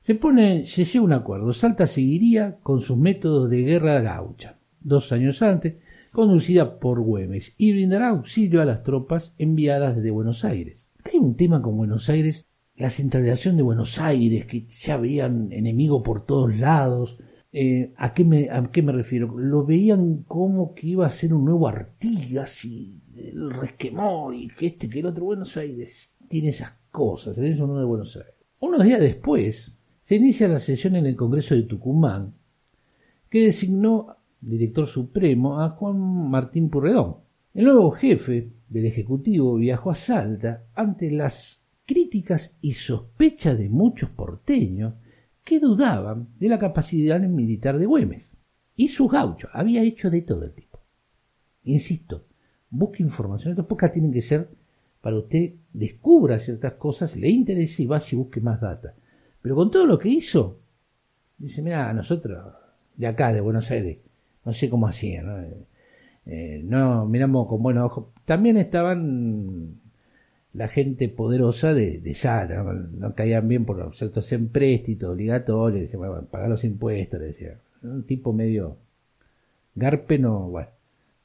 Se 0.00 0.14
pone, 0.14 0.64
se 0.64 0.84
llega 0.84 1.04
un 1.04 1.12
acuerdo. 1.12 1.52
Salta 1.52 1.86
seguiría 1.86 2.58
con 2.62 2.80
sus 2.80 2.96
métodos 2.96 3.50
de 3.50 3.62
guerra 3.62 4.00
gaucha. 4.00 4.58
Dos 4.80 5.10
años 5.12 5.42
antes, 5.42 5.76
conducida 6.12 6.78
por 6.78 7.00
Güemes, 7.00 7.54
y 7.58 7.72
brindará 7.72 8.10
auxilio 8.10 8.62
a 8.62 8.64
las 8.64 8.82
tropas 8.84 9.34
enviadas 9.38 9.96
desde 9.96 10.10
Buenos 10.10 10.44
Aires. 10.44 10.92
Hay 11.04 11.18
un 11.18 11.36
tema 11.36 11.60
con 11.62 11.76
Buenos 11.76 12.08
Aires, 12.08 12.46
la 12.76 12.90
centralización 12.90 13.56
de 13.56 13.62
Buenos 13.62 13.98
Aires, 13.98 14.46
que 14.46 14.66
ya 14.66 14.98
veían 14.98 15.50
enemigos 15.50 16.02
por 16.04 16.24
todos 16.24 16.54
lados. 16.54 17.18
Eh, 17.52 17.92
¿a, 17.96 18.14
qué 18.14 18.24
me, 18.24 18.50
¿A 18.50 18.62
qué 18.70 18.82
me 18.82 18.92
refiero? 18.92 19.36
Lo 19.38 19.64
veían 19.64 20.24
como 20.28 20.74
que 20.74 20.88
iba 20.88 21.06
a 21.06 21.10
ser 21.10 21.34
un 21.34 21.44
nuevo 21.44 21.66
Artigas 21.66 22.64
y 22.64 23.00
el 23.16 23.50
resquemor 23.50 24.34
y 24.34 24.48
que 24.48 24.66
este, 24.66 24.88
que 24.88 25.00
el 25.00 25.06
otro. 25.06 25.24
Buenos 25.24 25.56
Aires 25.56 26.14
tiene 26.28 26.50
esas 26.50 26.74
cosas, 26.90 27.38
es 27.38 27.58
uno 27.58 27.78
de 27.78 27.84
Buenos 27.84 28.14
Aires. 28.16 28.33
Unos 28.60 28.84
días 28.84 29.00
después, 29.00 29.74
se 30.00 30.16
inicia 30.16 30.48
la 30.48 30.58
sesión 30.58 30.96
en 30.96 31.06
el 31.06 31.16
Congreso 31.16 31.54
de 31.54 31.62
Tucumán, 31.62 32.34
que 33.30 33.44
designó 33.44 34.16
director 34.40 34.86
supremo 34.86 35.60
a 35.60 35.70
Juan 35.70 36.30
Martín 36.30 36.68
Purredón. 36.68 37.16
El 37.54 37.64
nuevo 37.64 37.90
jefe 37.92 38.50
del 38.68 38.86
Ejecutivo 38.86 39.56
viajó 39.56 39.90
a 39.90 39.94
Salta 39.94 40.64
ante 40.74 41.10
las 41.10 41.62
críticas 41.86 42.56
y 42.60 42.72
sospechas 42.72 43.58
de 43.58 43.68
muchos 43.68 44.10
porteños 44.10 44.94
que 45.44 45.60
dudaban 45.60 46.28
de 46.38 46.48
la 46.48 46.58
capacidad 46.58 47.20
militar 47.20 47.78
de 47.78 47.86
Güemes. 47.86 48.32
Y 48.76 48.88
su 48.88 49.08
gaucho 49.08 49.48
había 49.52 49.82
hecho 49.82 50.10
de 50.10 50.22
todo 50.22 50.44
el 50.44 50.52
tipo. 50.52 50.80
Insisto, 51.64 52.24
busque 52.70 53.02
información. 53.02 53.52
Estas 53.52 53.66
pocas 53.66 53.92
tienen 53.92 54.12
que 54.12 54.20
ser 54.20 54.48
para 55.04 55.18
usted 55.18 55.52
descubra 55.70 56.38
ciertas 56.38 56.72
cosas, 56.72 57.14
le 57.14 57.28
interese 57.28 57.82
y 57.82 57.86
va 57.86 58.00
y 58.10 58.16
busque 58.16 58.40
más 58.40 58.58
data. 58.58 58.94
Pero 59.42 59.54
con 59.54 59.70
todo 59.70 59.84
lo 59.84 59.98
que 59.98 60.08
hizo, 60.08 60.60
dice, 61.36 61.60
mira, 61.60 61.92
nosotros, 61.92 62.42
de 62.96 63.06
acá, 63.06 63.30
de 63.30 63.42
Buenos 63.42 63.70
Aires, 63.70 63.98
no 64.46 64.54
sé 64.54 64.70
cómo 64.70 64.88
hacían, 64.88 65.26
¿no? 65.26 65.44
Eh, 66.24 66.62
no 66.64 67.04
miramos 67.04 67.48
con 67.48 67.62
buenos 67.62 67.84
ojos. 67.84 68.06
También 68.24 68.56
estaban 68.56 69.74
la 70.54 70.68
gente 70.68 71.10
poderosa 71.10 71.74
de, 71.74 72.00
de 72.00 72.14
Salta, 72.14 72.62
¿no? 72.62 73.14
caían 73.14 73.46
bien 73.46 73.66
por 73.66 73.94
ciertos 73.94 74.32
empréstitos 74.32 75.10
obligatorios, 75.10 75.82
decían, 75.82 75.98
bueno, 75.98 76.22
pagar 76.30 76.48
los 76.48 76.64
impuestos, 76.64 77.20
decía. 77.20 77.58
Un 77.82 78.04
tipo 78.04 78.32
medio 78.32 78.78
garpe, 79.74 80.18
no, 80.18 80.48
bueno. 80.48 80.68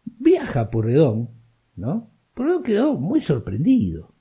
Viaja 0.03 0.69
por 0.69 0.83
Redón, 0.83 1.29
¿no? 1.77 2.09
Redón 2.45 2.63
quedó 2.63 2.95
muy 2.95 3.21
sorprendido, 3.21 4.11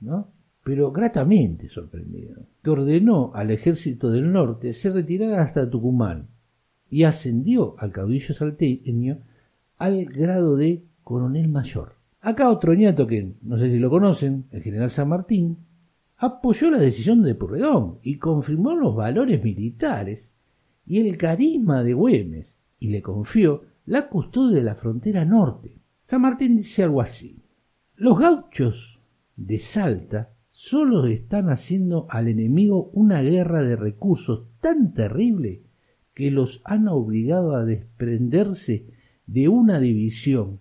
¿no? 0.00 0.28
pero 0.64 0.90
gratamente 0.90 1.68
sorprendido, 1.68 2.40
que 2.62 2.70
ordenó 2.70 3.32
al 3.34 3.50
ejército 3.50 4.10
del 4.10 4.32
norte 4.32 4.72
se 4.72 4.90
retirara 4.90 5.42
hasta 5.42 5.68
Tucumán 5.68 6.28
y 6.88 7.04
ascendió 7.04 7.74
al 7.78 7.92
caudillo 7.92 8.34
salteño 8.34 9.18
al 9.76 10.06
grado 10.06 10.56
de 10.56 10.82
coronel 11.02 11.48
mayor. 11.48 11.96
Acá 12.22 12.48
otro 12.48 12.74
nieto 12.74 13.06
que 13.06 13.34
no 13.42 13.58
sé 13.58 13.70
si 13.70 13.78
lo 13.78 13.90
conocen, 13.90 14.46
el 14.50 14.62
general 14.62 14.90
San 14.90 15.10
Martín, 15.10 15.58
apoyó 16.16 16.70
la 16.70 16.78
decisión 16.78 17.22
de 17.22 17.34
Purredón 17.34 17.98
y 18.02 18.16
confirmó 18.16 18.74
los 18.74 18.96
valores 18.96 19.44
militares 19.44 20.32
y 20.86 21.06
el 21.06 21.18
carisma 21.18 21.82
de 21.82 21.92
Güemes 21.92 22.56
y 22.80 22.88
le 22.88 23.02
confió 23.02 23.64
la 23.84 24.08
custodia 24.08 24.56
de 24.56 24.62
la 24.62 24.76
frontera 24.76 25.26
norte. 25.26 25.83
San 26.06 26.20
Martín 26.20 26.56
dice 26.56 26.84
algo 26.84 27.00
así. 27.00 27.42
Los 27.96 28.18
gauchos 28.18 29.00
de 29.36 29.58
Salta 29.58 30.34
solo 30.50 31.06
están 31.06 31.48
haciendo 31.48 32.06
al 32.10 32.28
enemigo 32.28 32.90
una 32.92 33.22
guerra 33.22 33.62
de 33.62 33.76
recursos 33.76 34.46
tan 34.60 34.92
terrible 34.92 35.62
que 36.14 36.30
los 36.30 36.60
han 36.64 36.88
obligado 36.88 37.56
a 37.56 37.64
desprenderse 37.64 38.86
de 39.26 39.48
una 39.48 39.80
división 39.80 40.60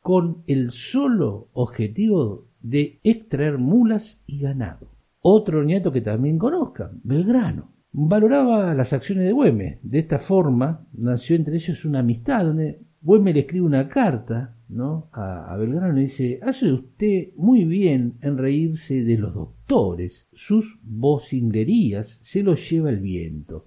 con 0.00 0.44
el 0.46 0.70
solo 0.70 1.48
objetivo 1.52 2.46
de 2.62 3.00
extraer 3.02 3.58
mulas 3.58 4.20
y 4.26 4.38
ganado. 4.38 4.88
Otro 5.20 5.64
nieto 5.64 5.90
que 5.90 6.02
también 6.02 6.38
conozcan, 6.38 7.00
Belgrano. 7.02 7.72
Valoraba 7.90 8.74
las 8.74 8.92
acciones 8.92 9.24
de 9.24 9.32
Güemes. 9.32 9.78
De 9.82 9.98
esta 9.98 10.18
forma 10.18 10.86
nació 10.92 11.34
entre 11.36 11.56
ellos 11.56 11.84
una 11.84 12.00
amistad 12.00 12.44
donde 12.44 12.80
Güemes 13.02 13.34
le 13.34 13.40
escribe 13.40 13.66
una 13.66 13.88
carta 13.88 14.53
¿no? 14.68 15.08
a, 15.12 15.56
Belgrano 15.56 15.98
y 15.98 16.02
dice, 16.02 16.40
hace 16.42 16.72
usted 16.72 17.28
muy 17.36 17.64
bien 17.64 18.14
en 18.22 18.38
reírse 18.38 19.02
de 19.02 19.18
los 19.18 19.34
doctores, 19.34 20.26
sus 20.32 20.78
vocinglerías 20.82 22.18
se 22.22 22.42
los 22.42 22.68
lleva 22.68 22.90
el 22.90 23.00
viento. 23.00 23.64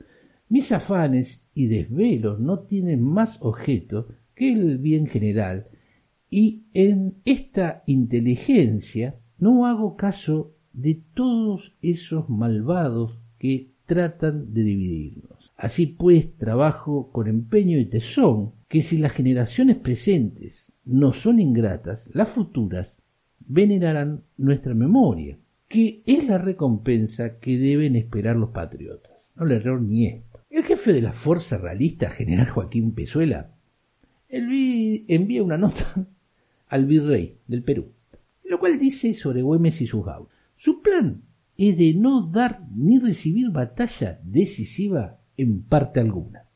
Mis 0.49 0.71
afanes 0.71 1.43
y 1.53 1.67
desvelos 1.67 2.39
no 2.39 2.59
tienen 2.59 3.01
más 3.01 3.37
objeto 3.41 4.07
que 4.35 4.53
el 4.53 4.77
bien 4.77 5.07
general, 5.07 5.67
y 6.29 6.63
en 6.73 7.15
esta 7.25 7.83
inteligencia 7.87 9.15
no 9.39 9.65
hago 9.65 9.95
caso 9.95 10.53
de 10.73 11.01
todos 11.13 11.75
esos 11.81 12.29
malvados 12.29 13.19
que 13.39 13.71
tratan 13.85 14.53
de 14.53 14.63
dividirnos. 14.63 15.51
Así 15.55 15.87
pues 15.87 16.35
trabajo 16.37 17.11
con 17.11 17.27
empeño 17.27 17.79
y 17.79 17.85
tesón, 17.85 18.51
que 18.67 18.83
si 18.83 18.97
las 18.97 19.13
generaciones 19.13 19.77
presentes 19.77 20.73
no 20.83 21.13
son 21.13 21.39
ingratas, 21.39 22.09
las 22.13 22.29
futuras 22.29 23.01
venerarán 23.39 24.23
nuestra 24.37 24.73
memoria, 24.73 25.37
que 25.67 26.01
es 26.05 26.27
la 26.27 26.37
recompensa 26.37 27.39
que 27.39 27.57
deben 27.57 27.95
esperar 27.95 28.35
los 28.35 28.49
patriotas. 28.49 29.31
No 29.35 29.45
le 29.45 29.55
error 29.55 29.81
ni 29.81 30.07
esto. 30.07 30.39
El 30.49 30.63
jefe 30.63 30.93
de 30.93 31.01
la 31.01 31.13
fuerza 31.13 31.57
realista, 31.57 32.09
general 32.09 32.49
Joaquín 32.49 32.93
Pezuela, 32.93 33.51
envía 34.29 35.43
una 35.43 35.57
nota 35.57 35.85
al 36.67 36.85
virrey 36.85 37.37
del 37.47 37.63
Perú, 37.63 37.91
lo 38.43 38.59
cual 38.59 38.79
dice 38.79 39.13
sobre 39.13 39.41
Güemes 39.41 39.81
y 39.81 39.87
sus 39.87 40.05
gauchos. 40.05 40.33
Su 40.55 40.81
plan 40.81 41.21
es 41.57 41.77
de 41.77 41.93
no 41.93 42.21
dar 42.21 42.61
ni 42.75 42.99
recibir 42.99 43.49
batalla 43.51 44.19
decisiva 44.23 45.19
en 45.37 45.63
parte 45.63 45.99
alguna 45.99 46.46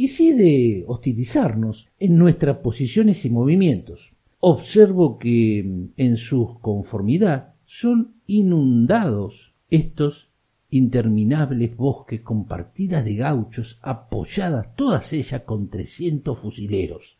y 0.00 0.08
sí 0.08 0.32
de 0.32 0.84
hostilizarnos 0.86 1.86
en 1.98 2.16
nuestras 2.16 2.56
posiciones 2.56 3.26
y 3.26 3.28
movimientos. 3.28 4.00
Observo 4.38 5.18
que 5.18 5.62
mm, 5.62 5.88
en 5.98 6.16
su 6.16 6.58
conformidad 6.62 7.52
son 7.66 8.14
inundados 8.26 9.52
estos 9.68 10.30
interminables 10.70 11.76
bosques 11.76 12.22
con 12.22 12.46
partidas 12.46 13.04
de 13.04 13.16
gauchos 13.16 13.78
apoyadas 13.82 14.74
todas 14.74 15.12
ellas 15.12 15.42
con 15.42 15.68
trescientos 15.68 16.38
fusileros, 16.38 17.18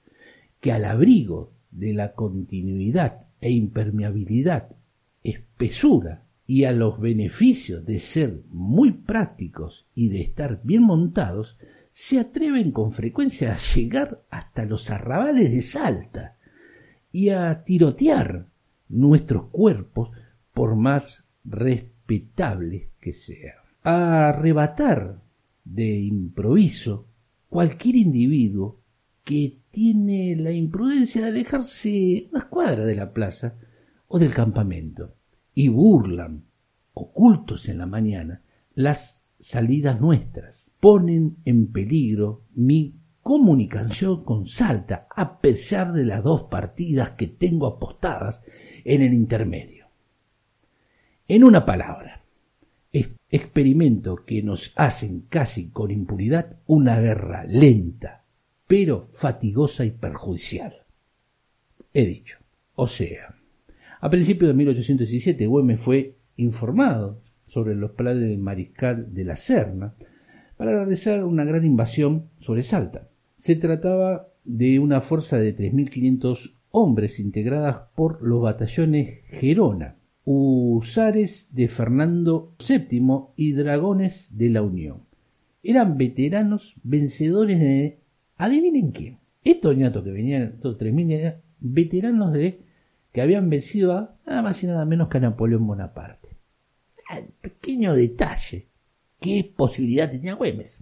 que 0.59 0.73
al 0.73 0.87
abrigo 0.87 1.53
de 1.71 1.93
la 1.93 2.15
continuidad 2.15 3.27
e 3.43 3.51
impermeabilidad, 3.51 4.75
espesura 5.23 6.25
y 6.47 6.65
a 6.65 6.73
los 6.73 6.99
beneficios 6.99 7.85
de 7.85 7.99
ser 7.99 8.41
muy 8.49 8.93
prácticos 8.93 9.85
y 9.95 10.09
de 10.09 10.23
estar 10.23 10.63
bien 10.65 10.85
montados, 10.85 11.59
se 11.91 12.21
atreven 12.21 12.73
con 12.73 12.93
frecuencia 12.93 13.53
a 13.53 13.57
llegar 13.57 14.23
hasta 14.31 14.65
los 14.65 14.91
arrabales 14.91 15.51
de 15.51 15.63
Salta 15.63 16.37
y 17.13 17.31
a 17.31 17.65
tirotear 17.65 18.47
nuestros 18.89 19.47
cuerpos 19.47 20.11
por 20.53 20.77
más 20.77 21.25
respetables 21.45 22.89
que 23.01 23.13
sean, 23.13 23.57
a 23.83 24.29
arrebatar 24.29 25.21
de 25.65 26.01
improviso 26.01 27.07
cualquier 27.49 27.97
individuo 27.97 28.81
que 29.25 29.59
tiene 29.71 30.37
la 30.37 30.51
imprudencia 30.51 31.23
de 31.23 31.29
alejarse 31.29 32.29
una 32.33 32.49
cuadra 32.49 32.85
de 32.85 32.95
la 32.95 33.13
plaza 33.13 33.55
o 34.09 34.19
del 34.19 34.35
campamento 34.35 35.15
y 35.55 35.69
burlan, 35.69 36.45
ocultos 36.95 37.69
en 37.69 37.79
la 37.79 37.87
mañana, 37.87 38.43
las 38.75 39.21
salidas 39.39 40.01
nuestras. 40.01 40.70
Ponen 40.81 41.37
en 41.45 41.71
peligro 41.71 42.45
mi 42.55 42.95
comunicación 43.23 44.25
con 44.25 44.47
Salta, 44.47 45.07
a 45.15 45.41
pesar 45.41 45.93
de 45.93 46.05
las 46.05 46.25
dos 46.25 46.45
partidas 46.45 47.11
que 47.11 47.27
tengo 47.27 47.67
apostadas 47.67 48.43
en 48.85 49.03
el 49.03 49.13
intermedio. 49.13 49.87
En 51.29 51.45
una 51.45 51.65
palabra, 51.65 52.21
experimento 53.31 54.25
que 54.27 54.43
nos 54.43 54.73
hacen 54.77 55.27
casi 55.29 55.69
con 55.69 55.91
impunidad 55.91 56.57
una 56.67 57.01
guerra 57.01 57.45
lenta, 57.45 58.25
pero 58.67 59.09
fatigosa 59.13 59.85
y 59.85 59.93
perjudicial. 59.93 60.75
He 61.95 62.05
dicho. 62.05 62.39
O 62.75 62.87
sea, 62.87 63.37
a 64.01 64.11
principios 64.11 64.49
de 64.49 64.55
1817 64.55 65.47
Güemes 65.47 65.81
fue 65.81 66.17
informado 66.37 67.21
sobre 67.47 67.75
los 67.75 67.93
planes 67.93 68.29
del 68.29 68.39
mariscal 68.39 69.13
de 69.13 69.25
la 69.25 69.37
Serna 69.37 69.95
para 70.61 70.73
realizar 70.73 71.25
una 71.25 71.45
gran 71.45 71.64
invasión 71.64 72.29
sobre 72.38 72.62
Salta. 72.62 73.09
Se 73.38 73.57
trataba 73.57 74.29
de 74.45 74.79
una 74.79 75.00
fuerza 75.00 75.38
de 75.38 75.57
3.500 75.57 76.52
hombres 76.69 77.19
integradas 77.19 77.88
por 77.95 78.21
los 78.21 78.43
batallones 78.43 79.21
Gerona, 79.31 79.97
Usares 80.23 81.49
de 81.52 81.67
Fernando 81.67 82.52
VII 82.59 83.00
y 83.37 83.52
Dragones 83.52 84.37
de 84.37 84.50
la 84.50 84.61
Unión. 84.61 85.05
Eran 85.62 85.97
veteranos 85.97 86.75
vencedores 86.83 87.59
de... 87.59 88.00
Adivinen 88.37 88.90
quién. 88.90 89.17
Estos 89.43 89.75
ñatos 89.75 90.05
que 90.05 90.11
venían, 90.11 90.43
estos 90.43 90.76
3.000 90.79 91.37
veteranos 91.61 92.35
de 92.35 92.61
que 93.12 93.23
habían 93.23 93.49
vencido 93.49 93.95
a 93.95 94.14
nada 94.26 94.43
más 94.43 94.62
y 94.62 94.67
nada 94.67 94.85
menos 94.85 95.09
que 95.09 95.17
a 95.17 95.21
Napoleón 95.23 95.67
Bonaparte. 95.67 96.37
Pequeño 97.40 97.95
detalle. 97.95 98.70
¿Qué 99.21 99.53
posibilidad 99.55 100.11
tenía 100.11 100.35
Güemes? 100.35 100.81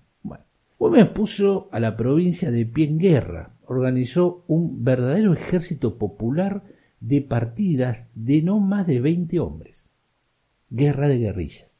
Güemes 0.78 1.08
puso 1.08 1.68
a 1.72 1.80
la 1.80 1.96
provincia 1.96 2.52
de 2.52 2.64
pie 2.64 2.86
en 2.86 2.98
guerra, 2.98 3.50
organizó 3.66 4.44
un 4.46 4.84
verdadero 4.84 5.34
ejército 5.34 5.98
popular 5.98 6.62
de 7.00 7.20
partidas 7.20 8.06
de 8.14 8.42
no 8.42 8.60
más 8.60 8.86
de 8.86 9.00
20 9.00 9.40
hombres. 9.40 9.90
Guerra 10.70 11.08
de 11.08 11.18
guerrillas. 11.18 11.78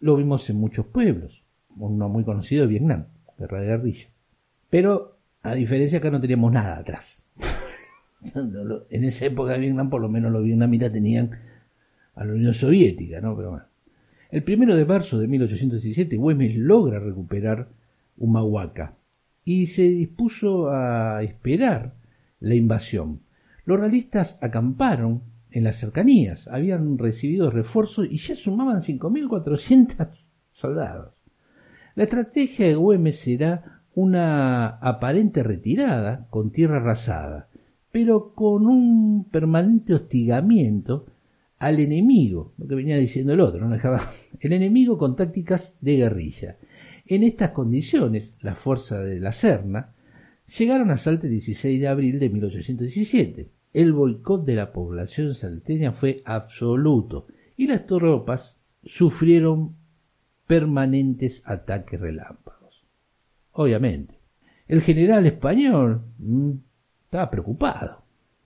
Lo 0.00 0.16
vimos 0.16 0.48
en 0.48 0.56
muchos 0.56 0.86
pueblos, 0.86 1.42
uno 1.76 2.08
muy 2.08 2.24
conocido 2.24 2.66
Vietnam, 2.66 3.04
guerra 3.38 3.60
de 3.60 3.66
guerrillas. 3.66 4.08
Pero, 4.70 5.18
a 5.42 5.54
diferencia 5.54 5.98
acá 5.98 6.10
no 6.10 6.20
teníamos 6.20 6.52
nada 6.52 6.78
atrás. 6.78 7.22
en 8.34 9.04
esa 9.04 9.26
época 9.26 9.52
de 9.52 9.58
Vietnam, 9.58 9.90
por 9.90 10.00
lo 10.00 10.08
menos 10.08 10.32
los 10.32 10.42
vietnamitas 10.42 10.90
tenían 10.90 11.32
a 12.14 12.24
la 12.24 12.32
Unión 12.32 12.54
Soviética, 12.54 13.20
¿no? 13.20 13.36
Pero 13.36 13.50
bueno. 13.50 13.71
El 14.32 14.44
primero 14.44 14.74
de 14.74 14.86
marzo 14.86 15.18
de 15.18 15.28
1817, 15.28 16.16
Güemes 16.16 16.56
logra 16.56 16.98
recuperar 16.98 17.68
Humahuaca 18.16 18.96
y 19.44 19.66
se 19.66 19.82
dispuso 19.82 20.70
a 20.70 21.22
esperar 21.22 21.96
la 22.40 22.54
invasión. 22.54 23.20
Los 23.66 23.78
realistas 23.78 24.38
acamparon 24.40 25.20
en 25.50 25.64
las 25.64 25.76
cercanías, 25.76 26.48
habían 26.48 26.96
recibido 26.96 27.50
refuerzos 27.50 28.06
y 28.10 28.16
ya 28.16 28.34
sumaban 28.34 28.80
5.400 28.80 30.08
soldados. 30.52 31.12
La 31.94 32.04
estrategia 32.04 32.66
de 32.68 32.74
Güemes 32.74 33.20
será 33.20 33.82
una 33.94 34.78
aparente 34.78 35.42
retirada 35.42 36.26
con 36.30 36.52
tierra 36.52 36.78
arrasada, 36.78 37.48
pero 37.90 38.32
con 38.32 38.64
un 38.64 39.28
permanente 39.30 39.92
hostigamiento 39.92 41.04
al 41.62 41.78
enemigo, 41.78 42.54
lo 42.58 42.66
que 42.66 42.74
venía 42.74 42.96
diciendo 42.96 43.32
el 43.32 43.40
otro, 43.40 43.60
no 43.60 43.72
dejaba 43.72 44.12
el 44.40 44.52
enemigo 44.52 44.98
con 44.98 45.14
tácticas 45.14 45.76
de 45.80 45.96
guerrilla. 45.96 46.56
En 47.06 47.22
estas 47.22 47.50
condiciones, 47.50 48.34
la 48.40 48.56
fuerza 48.56 49.00
de 49.00 49.20
la 49.20 49.30
Serna 49.30 49.94
llegaron 50.58 50.90
a 50.90 50.98
Salta 50.98 51.28
el 51.28 51.30
16 51.30 51.80
de 51.80 51.86
abril 51.86 52.18
de 52.18 52.30
1817. 52.30 53.48
El 53.74 53.92
boicot 53.92 54.44
de 54.44 54.56
la 54.56 54.72
población 54.72 55.36
salteña 55.36 55.92
fue 55.92 56.20
absoluto 56.24 57.28
y 57.56 57.68
las 57.68 57.86
tropas 57.86 58.60
sufrieron 58.84 59.76
permanentes 60.48 61.44
ataques 61.46 62.00
relámpagos. 62.00 62.84
Obviamente, 63.52 64.18
el 64.66 64.82
general 64.82 65.26
español 65.26 66.02
mm, 66.18 66.50
estaba 67.04 67.30
preocupado. 67.30 68.01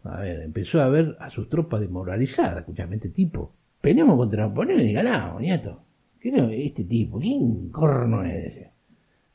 A 0.08 0.20
ver, 0.20 0.42
empezó 0.42 0.80
a 0.80 0.88
ver 0.88 1.16
a 1.20 1.30
sus 1.30 1.48
tropas 1.48 1.80
desmoralizadas. 1.80 2.58
Escuchame, 2.58 2.96
este 2.96 3.10
tipo. 3.10 3.52
Peleamos 3.80 4.16
contra 4.16 4.46
Napoleón 4.46 4.80
y 4.80 4.92
ganamos, 4.92 5.40
nieto. 5.40 5.82
¿Qué 6.20 6.66
este 6.66 6.84
tipo? 6.84 7.20
¿Quién 7.20 7.68
corno 7.70 8.24
es 8.24 8.46
ese? 8.46 8.70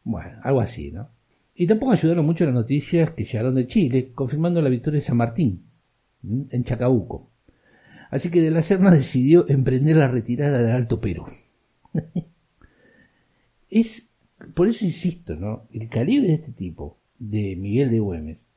Bueno, 0.04 0.40
algo 0.44 0.62
así, 0.62 0.92
¿no? 0.92 1.10
Y 1.56 1.68
tampoco 1.68 1.92
ayudaron 1.92 2.26
mucho 2.26 2.46
las 2.46 2.54
noticias 2.54 3.12
que 3.12 3.24
llegaron 3.24 3.56
de 3.56 3.68
Chile, 3.68 4.12
confirmando 4.14 4.62
la 4.62 4.70
victoria 4.70 5.00
de 5.00 5.06
San 5.06 5.18
Martín, 5.18 5.64
en 6.24 6.64
Chacabuco. 6.64 7.30
Así 8.10 8.30
que 8.30 8.42
de 8.42 8.52
la 8.52 8.62
Serna 8.62 8.92
decidió 8.92 9.48
emprender 9.48 9.96
la 9.96 10.08
retirada 10.08 10.62
del 10.62 10.72
Alto 10.72 11.00
Perú. 11.00 11.26
es, 13.70 14.08
por 14.54 14.68
eso 14.68 14.84
insisto, 14.84 15.36
¿no? 15.36 15.68
El 15.72 15.88
calibre 15.88 16.28
de 16.28 16.34
este 16.34 16.52
tipo, 16.52 16.98
de 17.20 17.56
Miguel 17.56 17.92
de 17.92 18.00
Güemes, 18.00 18.48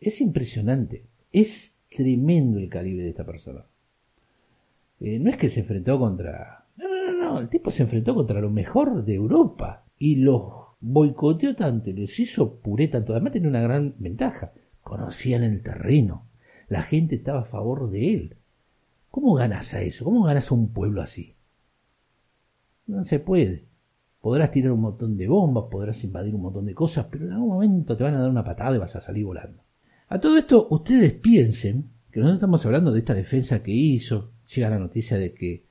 es 0.00 0.20
impresionante. 0.20 1.04
Es 1.32 1.76
tremendo 1.94 2.58
el 2.58 2.68
calibre 2.68 3.04
de 3.04 3.10
esta 3.10 3.24
persona. 3.24 3.64
Eh, 5.00 5.18
no 5.18 5.30
es 5.30 5.36
que 5.36 5.48
se 5.48 5.60
enfrentó 5.60 5.98
contra... 5.98 6.64
No, 6.76 6.88
no, 6.88 7.12
no, 7.12 7.40
el 7.40 7.48
tipo 7.48 7.70
se 7.70 7.82
enfrentó 7.82 8.14
contra 8.14 8.40
lo 8.40 8.50
mejor 8.50 9.04
de 9.04 9.14
Europa 9.14 9.84
y 9.98 10.16
los 10.16 10.60
boicoteó 10.80 11.54
tanto 11.54 11.90
los 11.90 12.18
hizo 12.18 12.56
puré 12.56 12.88
tanto. 12.88 13.12
Además 13.12 13.32
tenía 13.32 13.48
una 13.48 13.60
gran 13.60 13.94
ventaja. 13.98 14.52
Conocían 14.82 15.42
el 15.42 15.62
terreno. 15.62 16.26
La 16.68 16.82
gente 16.82 17.16
estaba 17.16 17.40
a 17.40 17.44
favor 17.44 17.90
de 17.90 18.14
él. 18.14 18.36
¿Cómo 19.10 19.34
ganas 19.34 19.74
a 19.74 19.82
eso? 19.82 20.04
¿Cómo 20.04 20.22
ganas 20.24 20.50
a 20.50 20.54
un 20.54 20.72
pueblo 20.72 21.02
así? 21.02 21.34
No 22.86 23.04
se 23.04 23.18
puede. 23.18 23.64
Podrás 24.20 24.50
tirar 24.50 24.72
un 24.72 24.80
montón 24.82 25.16
de 25.16 25.26
bombas, 25.26 25.64
podrás 25.70 26.02
invadir 26.04 26.34
un 26.34 26.42
montón 26.42 26.66
de 26.66 26.74
cosas, 26.74 27.06
pero 27.10 27.26
en 27.26 27.32
algún 27.32 27.48
momento 27.48 27.96
te 27.96 28.04
van 28.04 28.14
a 28.14 28.20
dar 28.20 28.30
una 28.30 28.44
patada 28.44 28.76
y 28.76 28.78
vas 28.78 28.94
a 28.96 29.00
salir 29.00 29.24
volando. 29.24 29.62
A 30.12 30.18
todo 30.18 30.36
esto, 30.36 30.66
ustedes 30.70 31.12
piensen 31.12 31.88
que 32.10 32.18
nosotros 32.18 32.38
estamos 32.38 32.66
hablando 32.66 32.90
de 32.90 32.98
esta 32.98 33.14
defensa 33.14 33.62
que 33.62 33.70
hizo, 33.70 34.32
llega 34.52 34.68
la 34.68 34.80
noticia 34.80 35.16
de 35.16 35.32
que 35.32 35.62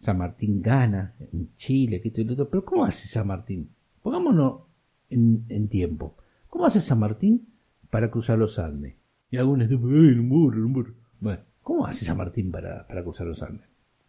San 0.00 0.18
Martín 0.18 0.60
gana 0.60 1.14
en 1.32 1.56
Chile, 1.56 2.02
que 2.02 2.08
esto 2.08 2.20
y 2.20 2.24
lo 2.24 2.34
otro, 2.34 2.50
pero 2.50 2.62
¿cómo 2.62 2.84
hace 2.84 3.08
San 3.08 3.26
Martín? 3.26 3.70
Pongámonos 4.02 4.60
en, 5.08 5.68
tiempo. 5.68 6.14
¿Cómo 6.50 6.66
hace 6.66 6.82
San 6.82 6.98
Martín 6.98 7.46
para 7.88 8.10
cruzar 8.10 8.36
los 8.38 8.58
Andes? 8.58 8.96
Y 9.30 9.38
algunos 9.38 9.66
dicen, 9.66 10.28
Bueno, 10.28 11.40
¿cómo 11.62 11.86
hace 11.86 12.04
San 12.04 12.18
Martín 12.18 12.50
para, 12.50 12.86
para 12.86 13.02
cruzar 13.02 13.28
los 13.28 13.42
Andes? 13.42 13.66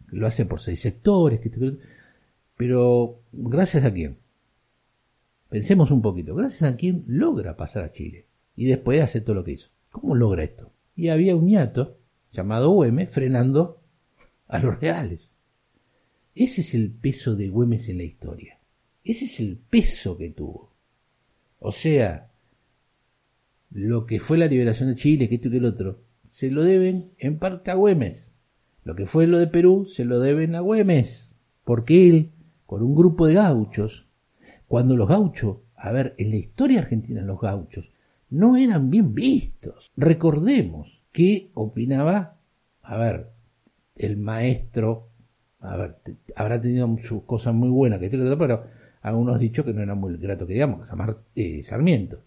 Lo 0.09 0.27
hace 0.27 0.45
por 0.45 0.59
seis 0.59 0.81
sectores, 0.81 1.39
que 1.39 1.47
esto, 1.47 1.61
pero 2.57 3.21
¿gracias 3.31 3.85
a 3.85 3.93
quién? 3.93 4.17
Pensemos 5.47 5.91
un 5.91 6.01
poquito, 6.01 6.35
¿gracias 6.35 6.73
a 6.73 6.75
quién 6.75 7.05
logra 7.07 7.55
pasar 7.55 7.85
a 7.85 7.93
Chile? 7.93 8.25
Y 8.61 8.65
después 8.65 9.01
hace 9.01 9.21
todo 9.21 9.37
lo 9.37 9.43
que 9.43 9.53
hizo. 9.53 9.69
¿Cómo 9.89 10.13
logra 10.13 10.43
esto? 10.43 10.71
Y 10.95 11.07
había 11.07 11.35
un 11.35 11.47
ñato 11.47 11.97
llamado 12.31 12.69
Güemes 12.69 13.09
frenando 13.09 13.81
a 14.47 14.59
los 14.59 14.79
reales. 14.79 15.31
Ese 16.35 16.61
es 16.61 16.75
el 16.75 16.91
peso 16.91 17.35
de 17.35 17.49
Güemes 17.49 17.89
en 17.89 17.97
la 17.97 18.03
historia. 18.03 18.59
Ese 19.03 19.25
es 19.25 19.39
el 19.39 19.57
peso 19.57 20.15
que 20.15 20.29
tuvo. 20.29 20.75
O 21.57 21.71
sea, 21.71 22.29
lo 23.71 24.05
que 24.05 24.19
fue 24.19 24.37
la 24.37 24.45
liberación 24.45 24.89
de 24.89 24.95
Chile, 24.95 25.27
que 25.27 25.35
esto 25.35 25.47
y 25.47 25.51
que 25.51 25.57
el 25.57 25.65
otro, 25.65 26.03
se 26.29 26.51
lo 26.51 26.63
deben 26.63 27.13
en 27.17 27.39
parte 27.39 27.71
a 27.71 27.73
Güemes. 27.73 28.31
Lo 28.83 28.93
que 28.95 29.07
fue 29.07 29.25
lo 29.25 29.39
de 29.39 29.47
Perú, 29.47 29.87
se 29.91 30.05
lo 30.05 30.19
deben 30.19 30.53
a 30.53 30.59
Güemes. 30.59 31.33
Porque 31.63 32.07
él, 32.07 32.29
con 32.67 32.83
un 32.83 32.93
grupo 32.93 33.25
de 33.25 33.33
gauchos, 33.33 34.05
cuando 34.67 34.95
los 34.95 35.09
gauchos, 35.09 35.57
a 35.75 35.91
ver, 35.91 36.13
en 36.19 36.29
la 36.29 36.35
historia 36.35 36.81
argentina 36.81 37.23
los 37.23 37.41
gauchos 37.41 37.89
no 38.31 38.57
eran 38.57 38.89
bien 38.89 39.13
vistos. 39.13 39.91
Recordemos 39.95 41.01
que 41.11 41.51
opinaba, 41.53 42.37
a 42.81 42.97
ver, 42.97 43.27
el 43.95 44.17
maestro, 44.17 45.09
habrá 45.59 46.59
tenido 46.61 46.97
sus 47.01 47.23
cosas 47.23 47.53
muy 47.53 47.69
buenas, 47.69 47.99
que 47.99 48.09
pero 48.09 48.63
algunos 49.01 49.39
dicho 49.39 49.63
que 49.63 49.73
no 49.73 49.81
era 49.81 49.93
muy 49.93 50.17
grato 50.17 50.47
que 50.47 50.53
digamos, 50.53 50.87
eh, 51.35 51.61
Sarmiento, 51.63 52.23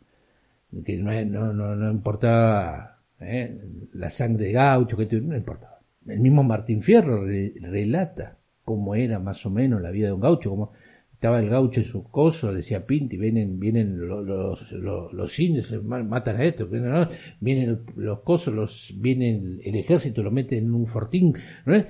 que 0.85 0.99
no, 0.99 1.53
no, 1.53 1.75
no, 1.75 1.91
importaba 1.91 2.99
eh, 3.21 3.61
la 3.95 4.11
sangre 4.11 4.47
de 4.47 4.53
gaucho, 4.53 4.97
que 4.97 5.07
no 5.21 5.37
importaba. 5.37 5.81
El 6.07 6.21
mismo 6.21 6.43
Martín 6.43 6.83
Fierro 6.83 7.25
relata 7.25 8.37
cómo 8.65 8.95
era 8.95 9.19
más 9.19 9.45
o 9.47 9.51
menos 9.51 9.81
la 9.81 9.91
vida 9.91 10.09
de 10.09 10.13
un 10.13 10.21
gaucho, 10.21 10.51
como 10.51 10.73
estaba 11.25 11.41
el 11.41 11.49
gaucho 11.49 11.81
en 11.81 11.87
su 11.87 12.05
coso, 12.05 12.53
decía 12.53 12.85
Pinti, 12.85 13.17
vienen, 13.17 13.59
vienen 13.59 13.97
los, 13.99 14.71
los, 14.71 15.41
indios, 15.41 15.73
matan 15.83 16.37
a 16.37 16.45
esto, 16.45 16.67
vienen 16.67 17.79
los 17.97 18.21
cosos, 18.21 18.53
los, 18.53 18.93
vienen 18.99 19.59
el 19.65 19.75
ejército, 19.75 20.23
lo 20.23 20.31
meten 20.31 20.65
en 20.65 20.75
un 20.75 20.87
fortín, 20.87 21.35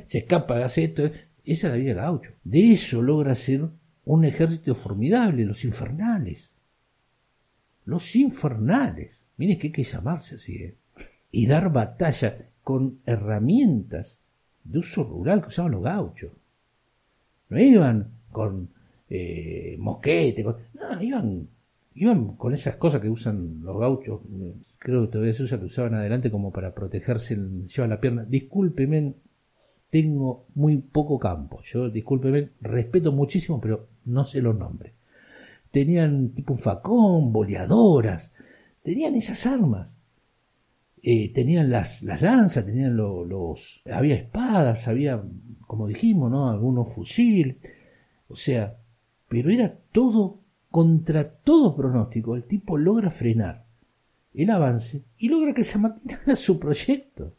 se 0.07 0.19
escapa, 0.19 0.65
hace 0.65 0.85
esto. 0.85 1.03
Esa 1.45 1.67
es 1.67 1.73
la 1.73 1.75
vida 1.75 1.95
gaucho. 1.95 2.31
De 2.45 2.75
eso 2.75 3.03
logra 3.03 3.35
ser 3.35 3.67
un 4.05 4.25
ejército 4.25 4.77
formidable, 4.77 5.45
los 5.45 5.65
infernales. 5.65 6.53
Los 7.87 8.15
infernales. 8.15 9.25
Miren 9.37 9.59
que 9.59 9.67
hay 9.67 9.73
que 9.73 9.83
llamarse 9.83 10.37
así, 10.37 10.55
¿eh? 10.59 10.77
Y 11.33 11.49
dar 11.49 11.73
batalla 11.73 12.37
con 12.63 13.01
herramientas 13.05 14.21
de 14.63 14.79
uso 14.79 15.03
rural 15.03 15.43
que 15.43 15.49
usaban 15.49 15.73
los 15.73 15.83
gauchos. 15.83 16.31
No 17.49 17.59
iban 17.59 18.11
con 18.31 18.69
eh, 19.17 19.77
mosquete, 19.79 20.43
no, 20.43 21.01
iban, 21.01 21.49
iban 21.95 22.37
con 22.37 22.53
esas 22.53 22.75
cosas 22.77 23.01
que 23.01 23.09
usan 23.09 23.61
los 23.63 23.79
gauchos, 23.79 24.21
creo 24.77 25.03
que 25.03 25.13
todavía 25.13 25.35
se 25.35 25.45
usa, 25.45 25.61
que 25.61 25.67
usaban 25.67 25.95
adelante 25.95 26.33
como 26.33 26.53
para 26.53 26.75
protegerse, 26.75 27.37
llevan 27.37 27.91
la 27.91 28.01
pierna. 28.01 28.25
Discúlpeme, 28.25 29.15
tengo 29.89 30.47
muy 30.57 30.79
poco 30.79 31.21
campo. 31.21 31.61
Yo, 31.63 31.91
discúlpeme, 31.91 32.51
respeto 32.61 33.13
muchísimo, 33.13 33.61
pero 33.61 33.87
no 34.07 34.25
sé 34.25 34.43
los 34.43 34.59
nombres. 34.59 34.95
Tenían 35.71 36.31
tipo 36.31 36.55
un 36.55 36.59
facón, 36.59 37.33
boleadoras, 37.33 38.33
tenían 38.83 39.15
esas 39.15 39.47
armas. 39.47 39.97
Eh, 41.05 41.33
tenían 41.33 41.71
las, 41.71 42.03
las 42.03 42.21
lanzas, 42.21 42.67
tenían 42.67 42.97
los, 42.97 43.83
había 43.93 44.17
espadas, 44.17 44.89
había, 44.89 45.23
como 45.61 45.87
dijimos, 45.87 46.33
¿no? 46.33 46.51
Algunos 46.51 46.93
fusiles. 46.93 47.59
O 48.27 48.35
sea, 48.35 48.77
pero 49.35 49.51
era 49.51 49.75
todo 49.91 50.39
contra 50.71 51.29
todo 51.29 51.75
pronóstico. 51.75 52.37
El 52.37 52.45
tipo 52.45 52.79
logra 52.79 53.11
frenar 53.11 53.65
el 54.33 54.49
avance 54.49 55.03
y 55.19 55.29
logra 55.29 55.53
que 55.53 55.65
San 55.65 55.83
Martín 55.83 56.13
haga 56.13 56.37
su 56.37 56.61
proyecto, 56.61 57.33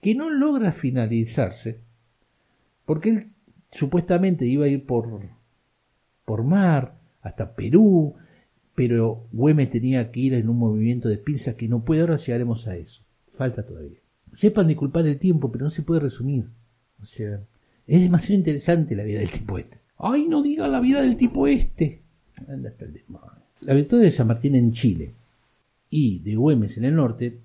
que 0.00 0.14
no 0.14 0.30
logra 0.30 0.72
finalizarse, 0.72 1.80
porque 2.86 3.10
él 3.10 3.26
supuestamente 3.72 4.46
iba 4.46 4.64
a 4.64 4.68
ir 4.68 4.86
por, 4.86 5.20
por 6.24 6.44
mar 6.44 6.94
hasta 7.20 7.54
Perú, 7.54 8.14
pero 8.74 9.26
Güemes 9.30 9.70
tenía 9.70 10.10
que 10.10 10.20
ir 10.20 10.32
en 10.32 10.48
un 10.48 10.58
movimiento 10.58 11.10
de 11.10 11.18
pinzas 11.18 11.56
que 11.56 11.68
no 11.68 11.84
puede, 11.84 12.00
ahora 12.00 12.16
llegaremos 12.16 12.66
a 12.68 12.76
eso. 12.76 13.02
Falta 13.36 13.66
todavía. 13.66 13.98
Sepan 14.32 14.66
disculpar 14.66 15.06
el 15.06 15.18
tiempo, 15.18 15.52
pero 15.52 15.64
no 15.64 15.70
se 15.70 15.82
puede 15.82 16.00
resumir. 16.00 16.46
O 17.02 17.04
sea, 17.04 17.38
es 17.86 18.00
demasiado 18.00 18.38
interesante 18.38 18.96
la 18.96 19.02
vida 19.02 19.20
del 19.20 19.30
tipo 19.30 19.58
este. 19.58 19.83
¡Ay, 19.98 20.26
no 20.26 20.42
diga 20.42 20.68
la 20.68 20.80
vida 20.80 21.00
del 21.00 21.16
tipo 21.16 21.46
este! 21.46 22.02
Anda 22.48 22.70
hasta 22.70 22.84
el 22.84 23.00
La 23.60 23.74
victoria 23.74 24.04
de 24.04 24.10
San 24.10 24.26
Martín 24.26 24.54
en 24.54 24.72
Chile 24.72 25.14
y 25.90 26.18
de 26.20 26.34
Güemes 26.36 26.76
en 26.78 26.84
el 26.84 26.96
norte 26.96 27.40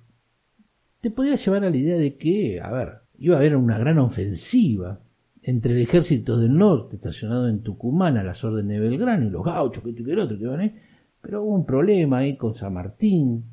te 1.02 1.12
podría 1.12 1.36
llevar 1.36 1.64
a 1.64 1.70
la 1.70 1.78
idea 1.78 1.98
de 1.98 2.16
que, 2.16 2.60
a 2.60 2.72
ver, 2.72 2.94
iba 3.20 3.36
a 3.36 3.40
haber 3.40 3.56
una 3.56 3.78
gran 3.78 4.00
ofensiva 4.00 5.00
entre 5.42 5.74
el 5.74 5.82
ejército 5.82 6.38
del 6.38 6.58
norte 6.58 6.98
estacionado 6.98 7.48
en 7.48 7.62
Tucumán 7.62 8.18
a 8.18 8.24
las 8.24 8.44
órdenes 8.44 8.80
de 8.80 8.90
Belgrano 8.90 9.28
y 9.28 9.30
los 9.30 9.46
gauchos 9.46 9.84
que 9.84 9.96
que 9.96 10.12
el 10.12 10.20
otro 10.20 10.38
que 10.38 10.46
van 10.46 10.60
ahí, 10.60 10.76
pero 11.22 11.44
hubo 11.44 11.56
un 11.56 11.66
problema 11.66 12.18
ahí 12.20 12.36
con 12.36 12.56
San 12.56 12.74
Martín 12.74 13.46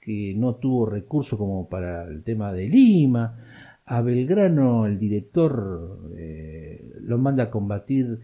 que 0.00 0.34
no 0.36 0.56
tuvo 0.56 0.86
recursos 0.86 1.38
como 1.38 1.68
para 1.68 2.04
el 2.04 2.24
tema 2.24 2.52
de 2.52 2.68
Lima. 2.68 3.38
A 3.92 4.00
Belgrano 4.00 4.86
el 4.86 4.98
director 4.98 6.10
eh, 6.16 6.94
lo 7.02 7.18
manda 7.18 7.44
a 7.44 7.50
combatir 7.50 8.20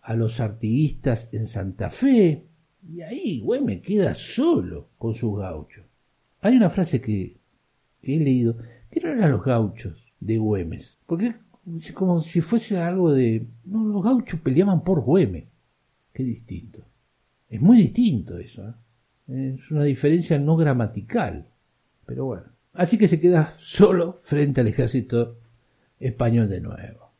a 0.00 0.14
los 0.14 0.40
artiguistas 0.40 1.28
en 1.34 1.44
Santa 1.44 1.90
Fe. 1.90 2.46
Y 2.90 3.02
ahí 3.02 3.40
Güemes 3.40 3.82
queda 3.82 4.14
solo 4.14 4.88
con 4.96 5.12
sus 5.12 5.38
gauchos. 5.38 5.84
Hay 6.40 6.56
una 6.56 6.70
frase 6.70 7.02
que, 7.02 7.36
he 8.02 8.18
leído 8.18 8.56
que 8.90 9.00
no 9.00 9.10
eran 9.10 9.32
los 9.32 9.44
gauchos 9.44 10.02
de 10.20 10.38
Güemes, 10.38 10.96
porque 11.04 11.34
es 11.78 11.92
como 11.92 12.22
si 12.22 12.40
fuese 12.40 12.78
algo 12.78 13.12
de... 13.12 13.44
No, 13.66 13.84
los 13.84 14.02
gauchos 14.02 14.40
peleaban 14.40 14.82
por 14.82 15.02
Güemes. 15.02 15.44
Qué 16.14 16.22
distinto. 16.22 16.82
Es 17.46 17.60
muy 17.60 17.76
distinto 17.76 18.38
eso. 18.38 18.74
¿eh? 19.28 19.56
Es 19.58 19.70
una 19.70 19.84
diferencia 19.84 20.38
no 20.38 20.56
gramatical. 20.56 21.46
Pero 22.06 22.24
bueno. 22.24 22.44
Así 22.72 22.98
que 22.98 23.08
se 23.08 23.20
queda 23.20 23.54
solo 23.58 24.20
frente 24.22 24.60
al 24.60 24.68
ejército 24.68 25.36
español 25.98 26.48
de 26.48 26.60
nuevo. 26.60 27.10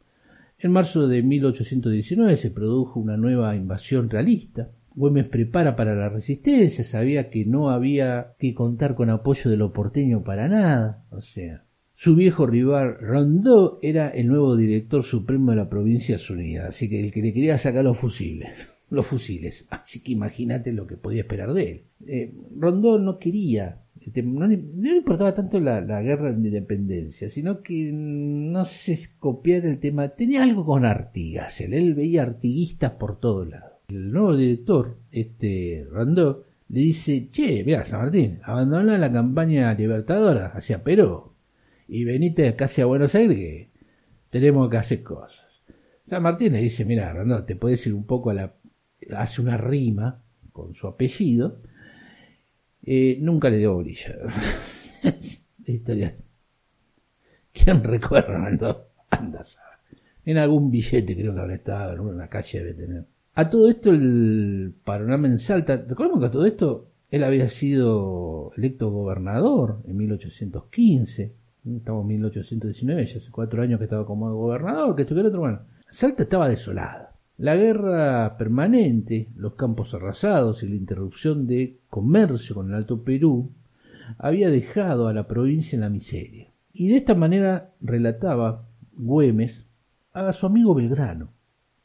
En 0.58 0.72
marzo 0.72 1.08
de 1.08 1.22
1819 1.22 2.36
se 2.36 2.50
produjo 2.50 3.00
una 3.00 3.16
nueva 3.16 3.56
invasión 3.56 4.10
realista. 4.10 4.70
Güemes 4.94 5.26
prepara 5.26 5.76
para 5.76 5.94
la 5.94 6.08
resistencia, 6.08 6.84
sabía 6.84 7.30
que 7.30 7.46
no 7.46 7.70
había 7.70 8.34
que 8.38 8.54
contar 8.54 8.94
con 8.94 9.08
apoyo 9.08 9.50
de 9.50 9.56
lo 9.56 9.72
porteño 9.72 10.22
para 10.22 10.48
nada, 10.48 11.04
o 11.10 11.22
sea, 11.22 11.64
su 11.94 12.16
viejo 12.16 12.46
rival 12.46 12.96
Rondó 13.00 13.78
era 13.82 14.08
el 14.08 14.26
nuevo 14.26 14.56
director 14.56 15.04
supremo 15.04 15.52
de 15.52 15.58
la 15.58 15.68
provincia 15.68 16.18
Unidas, 16.28 16.70
así 16.70 16.88
que 16.88 17.00
el 17.00 17.12
que 17.12 17.22
le 17.22 17.32
quería 17.32 17.56
sacar 17.56 17.84
los 17.84 17.98
fusiles 17.98 18.48
los 18.90 19.06
fusiles. 19.06 19.66
Así 19.70 20.00
que 20.00 20.12
imagínate 20.12 20.72
lo 20.72 20.86
que 20.86 20.96
podía 20.96 21.22
esperar 21.22 21.54
de 21.54 21.70
él. 21.70 21.82
Eh, 22.06 22.34
Rondó 22.58 22.98
no 22.98 23.18
quería, 23.18 23.78
este, 24.10 24.24
no 24.24 24.44
le, 24.48 24.56
importaba 24.96 25.32
tanto 25.34 25.60
la, 25.60 25.80
guerra 26.02 26.32
de 26.32 26.48
independencia, 26.48 27.28
sino 27.28 27.62
que 27.62 27.92
no 27.92 28.64
se 28.64 28.98
copiara 29.20 29.68
el 29.68 29.78
tema. 29.78 30.08
Tenía 30.08 30.42
algo 30.42 30.64
con 30.64 30.84
Artigas, 30.84 31.60
él, 31.60 31.94
veía 31.94 32.22
artiguistas 32.22 32.92
por 32.92 33.20
todos 33.20 33.48
lados. 33.48 33.70
El 33.88 34.10
nuevo 34.10 34.36
director, 34.36 34.96
este 35.12 35.86
Rondó, 35.90 36.44
le 36.68 36.80
dice, 36.80 37.28
che, 37.30 37.62
mira, 37.64 37.84
San 37.84 38.00
Martín, 38.00 38.40
abandona 38.42 38.98
la 38.98 39.12
campaña 39.12 39.72
libertadora 39.74 40.48
hacia 40.54 40.82
Perú 40.82 41.32
y 41.86 42.04
venite 42.04 42.54
casi 42.56 42.80
a 42.80 42.86
Buenos 42.86 43.14
Aires 43.14 43.36
que 43.36 43.68
tenemos 44.30 44.68
que 44.70 44.76
hacer 44.76 45.02
cosas. 45.04 45.46
San 46.08 46.22
Martín 46.22 46.52
le 46.52 46.62
dice, 46.62 46.84
mira, 46.84 47.12
Rondó, 47.12 47.44
te 47.44 47.54
puedes 47.54 47.86
ir 47.86 47.94
un 47.94 48.04
poco 48.04 48.30
a 48.30 48.34
la 48.34 48.54
hace 49.16 49.40
una 49.40 49.56
rima 49.56 50.20
con 50.52 50.74
su 50.74 50.88
apellido, 50.88 51.58
eh, 52.92 53.18
nunca 53.20 53.48
le 53.48 53.58
dio 53.58 53.78
brilla. 53.78 54.16
historia. 55.64 56.12
¿Quién 57.52 57.84
recuerda? 57.84 58.44
Anda, 59.10 59.42
En 60.24 60.38
algún 60.38 60.72
billete 60.72 61.14
creo 61.14 61.32
que 61.32 61.40
habrá 61.40 61.54
estado, 61.54 61.92
en 61.92 62.00
una 62.00 62.26
calle 62.26 62.58
debe 62.58 62.74
tener. 62.74 63.04
A 63.34 63.48
todo 63.48 63.70
esto 63.70 63.90
el 63.90 64.74
panorama 64.82 65.28
en 65.28 65.38
Salta, 65.38 65.76
recordemos 65.76 66.18
que 66.18 66.26
a 66.26 66.30
todo 66.32 66.46
esto 66.46 66.88
él 67.12 67.22
había 67.22 67.48
sido 67.48 68.50
electo 68.56 68.90
gobernador 68.90 69.82
en 69.86 69.96
1815, 69.96 71.32
estamos 71.76 72.02
en 72.02 72.08
1819, 72.08 73.06
ya 73.06 73.18
hace 73.18 73.30
cuatro 73.30 73.62
años 73.62 73.78
que 73.78 73.84
estaba 73.84 74.04
como 74.04 74.34
gobernador, 74.34 74.96
que 74.96 75.02
el 75.02 75.26
otro, 75.26 75.38
bueno, 75.38 75.60
Salta 75.90 76.24
estaba 76.24 76.48
desolada. 76.48 77.09
La 77.40 77.56
guerra 77.56 78.36
permanente, 78.36 79.30
los 79.34 79.54
campos 79.54 79.94
arrasados 79.94 80.62
y 80.62 80.68
la 80.68 80.74
interrupción 80.74 81.46
de 81.46 81.78
comercio 81.88 82.54
con 82.54 82.68
el 82.68 82.74
Alto 82.74 83.02
Perú 83.02 83.50
había 84.18 84.50
dejado 84.50 85.08
a 85.08 85.14
la 85.14 85.26
provincia 85.26 85.74
en 85.74 85.80
la 85.80 85.88
miseria. 85.88 86.48
Y 86.74 86.90
de 86.90 86.98
esta 86.98 87.14
manera 87.14 87.72
relataba 87.80 88.68
Güemes 88.92 89.64
a 90.12 90.34
su 90.34 90.44
amigo 90.44 90.74
Belgrano. 90.74 91.30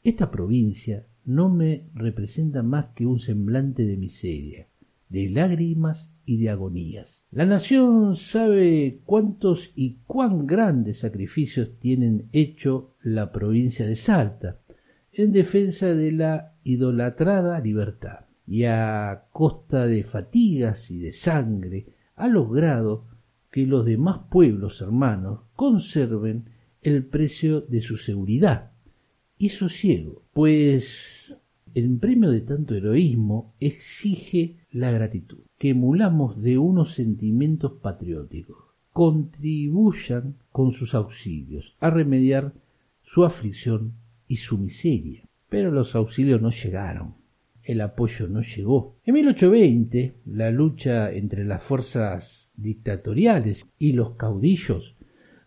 Esta 0.04 0.30
provincia 0.30 1.06
no 1.24 1.48
me 1.48 1.84
representa 1.94 2.62
más 2.62 2.88
que 2.94 3.06
un 3.06 3.18
semblante 3.18 3.86
de 3.86 3.96
miseria, 3.96 4.66
de 5.08 5.30
lágrimas 5.30 6.12
y 6.26 6.36
de 6.36 6.50
agonías. 6.50 7.24
La 7.30 7.46
nación 7.46 8.16
sabe 8.16 8.98
cuántos 9.06 9.72
y 9.74 9.96
cuán 10.06 10.46
grandes 10.46 10.98
sacrificios 10.98 11.70
tienen 11.80 12.28
hecho 12.32 12.90
la 13.02 13.32
provincia 13.32 13.86
de 13.86 13.94
Salta, 13.94 14.58
en 15.16 15.32
defensa 15.32 15.94
de 15.94 16.12
la 16.12 16.52
idolatrada 16.62 17.58
libertad, 17.60 18.26
y 18.46 18.64
a 18.64 19.24
costa 19.32 19.86
de 19.86 20.04
fatigas 20.04 20.90
y 20.90 20.98
de 20.98 21.12
sangre 21.12 21.86
ha 22.14 22.28
logrado 22.28 23.06
que 23.50 23.66
los 23.66 23.86
demás 23.86 24.20
pueblos 24.30 24.82
hermanos 24.82 25.40
conserven 25.54 26.50
el 26.82 27.04
precio 27.04 27.62
de 27.62 27.80
su 27.80 27.96
seguridad. 27.96 28.72
Y 29.38 29.48
sosiego, 29.48 30.22
pues 30.32 31.36
el 31.74 31.96
premio 31.98 32.30
de 32.30 32.42
tanto 32.42 32.74
heroísmo 32.74 33.54
exige 33.58 34.58
la 34.70 34.90
gratitud, 34.90 35.40
que 35.58 35.70
emulamos 35.70 36.40
de 36.42 36.58
unos 36.58 36.94
sentimientos 36.94 37.72
patrióticos, 37.82 38.58
contribuyan 38.92 40.36
con 40.52 40.72
sus 40.72 40.94
auxilios 40.94 41.74
a 41.80 41.90
remediar 41.90 42.52
su 43.02 43.24
aflicción 43.24 43.94
y 44.28 44.36
su 44.36 44.58
miseria. 44.58 45.22
Pero 45.48 45.70
los 45.70 45.94
auxilios 45.94 46.42
no 46.42 46.50
llegaron, 46.50 47.14
el 47.62 47.80
apoyo 47.80 48.28
no 48.28 48.40
llegó. 48.40 48.96
En 49.04 49.14
1820, 49.14 50.14
la 50.26 50.50
lucha 50.50 51.12
entre 51.12 51.44
las 51.44 51.62
fuerzas 51.62 52.50
dictatoriales 52.56 53.66
y 53.78 53.92
los 53.92 54.16
caudillos 54.16 54.96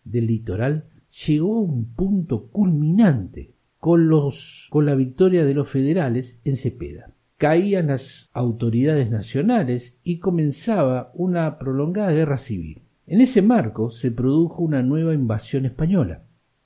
del 0.04 0.28
litoral 0.28 0.86
llegó 1.28 1.58
a 1.58 1.62
un 1.62 1.94
punto 1.94 2.48
culminante. 2.48 3.54
con, 3.80 4.10
los, 4.10 4.68
con 4.70 4.86
la 4.86 4.94
victoria 4.94 5.46
de 5.46 5.54
los 5.54 5.70
federales 5.70 6.39
en 6.44 6.58
Cepeda. 6.58 7.13
Caían 7.38 7.88
las 7.88 8.30
autoridades 8.34 9.10
nacionales 9.10 9.98
y 10.04 10.20
comenzaba 10.20 11.12
una 11.13 11.58
prolongada 11.58 12.12
guerra 12.12 12.38
civil. 12.38 12.82
En 13.08 13.22
ese 13.22 13.42
marco 13.42 13.89
se 13.89 14.12
produjo 14.12 14.62
una 14.62 14.84
nueva 14.84 15.13
invasión 15.13 15.65
española. 15.65 16.24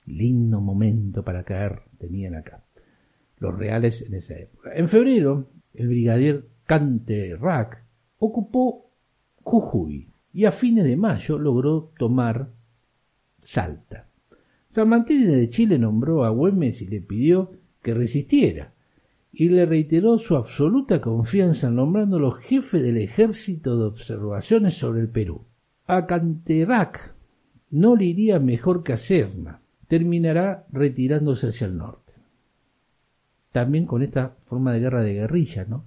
Lindo 0.07 0.59
momento 0.59 1.23
para 1.23 1.43
caer 1.43 1.83
tenían 2.03 2.35
acá 2.35 2.63
los 3.39 3.57
reales 3.57 4.01
en 4.01 4.15
esa 4.15 4.37
época. 4.37 4.73
En 4.73 4.87
febrero, 4.87 5.47
el 5.73 5.87
brigadier 5.87 6.45
Canterac 6.65 7.83
ocupó 8.19 8.89
Jujuy 9.41 10.07
y 10.33 10.45
a 10.45 10.51
fines 10.51 10.85
de 10.85 10.95
mayo 10.95 11.37
logró 11.37 11.91
tomar 11.97 12.49
Salta. 13.41 14.07
San 14.69 14.89
Martín 14.89 15.29
de 15.29 15.49
Chile 15.49 15.77
nombró 15.77 16.23
a 16.23 16.29
Güemes 16.29 16.81
y 16.81 16.87
le 16.87 17.01
pidió 17.01 17.51
que 17.81 17.93
resistiera, 17.93 18.73
y 19.31 19.49
le 19.49 19.65
reiteró 19.65 20.17
su 20.19 20.35
absoluta 20.35 21.01
confianza 21.01 21.69
nombrándolo 21.69 22.31
jefe 22.31 22.81
del 22.81 22.97
ejército 22.97 23.77
de 23.77 23.85
observaciones 23.85 24.75
sobre 24.75 25.01
el 25.01 25.09
Perú. 25.09 25.41
A 25.85 26.05
Canterac 26.05 27.13
no 27.71 27.95
le 27.95 28.05
iría 28.05 28.39
mejor 28.39 28.83
que 28.83 28.93
a 28.93 28.97
Serna, 28.97 29.62
terminará 29.87 30.65
retirándose 30.71 31.47
hacia 31.47 31.67
el 31.67 31.77
norte. 31.77 32.13
También 33.51 33.85
con 33.85 34.01
esta 34.01 34.35
forma 34.45 34.73
de 34.73 34.79
guerra 34.79 35.01
de 35.01 35.13
guerrilla, 35.13 35.65
¿no? 35.65 35.85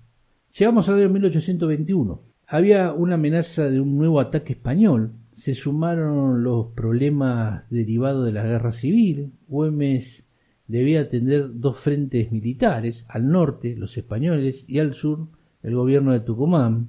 Llegamos 0.58 0.88
al 0.88 0.96
año 0.96 1.10
1821. 1.10 2.22
Había 2.46 2.92
una 2.92 3.16
amenaza 3.16 3.64
de 3.64 3.80
un 3.80 3.98
nuevo 3.98 4.20
ataque 4.20 4.52
español. 4.54 5.12
Se 5.34 5.54
sumaron 5.54 6.42
los 6.42 6.68
problemas 6.68 7.64
derivados 7.70 8.24
de 8.24 8.32
la 8.32 8.44
guerra 8.44 8.72
civil. 8.72 9.32
Güemes 9.48 10.24
debía 10.66 11.02
atender 11.02 11.50
dos 11.52 11.78
frentes 11.78 12.32
militares, 12.32 13.04
al 13.08 13.28
norte 13.28 13.76
los 13.76 13.96
españoles 13.96 14.64
y 14.68 14.78
al 14.78 14.94
sur 14.94 15.28
el 15.62 15.74
gobierno 15.74 16.12
de 16.12 16.20
Tucumán, 16.20 16.88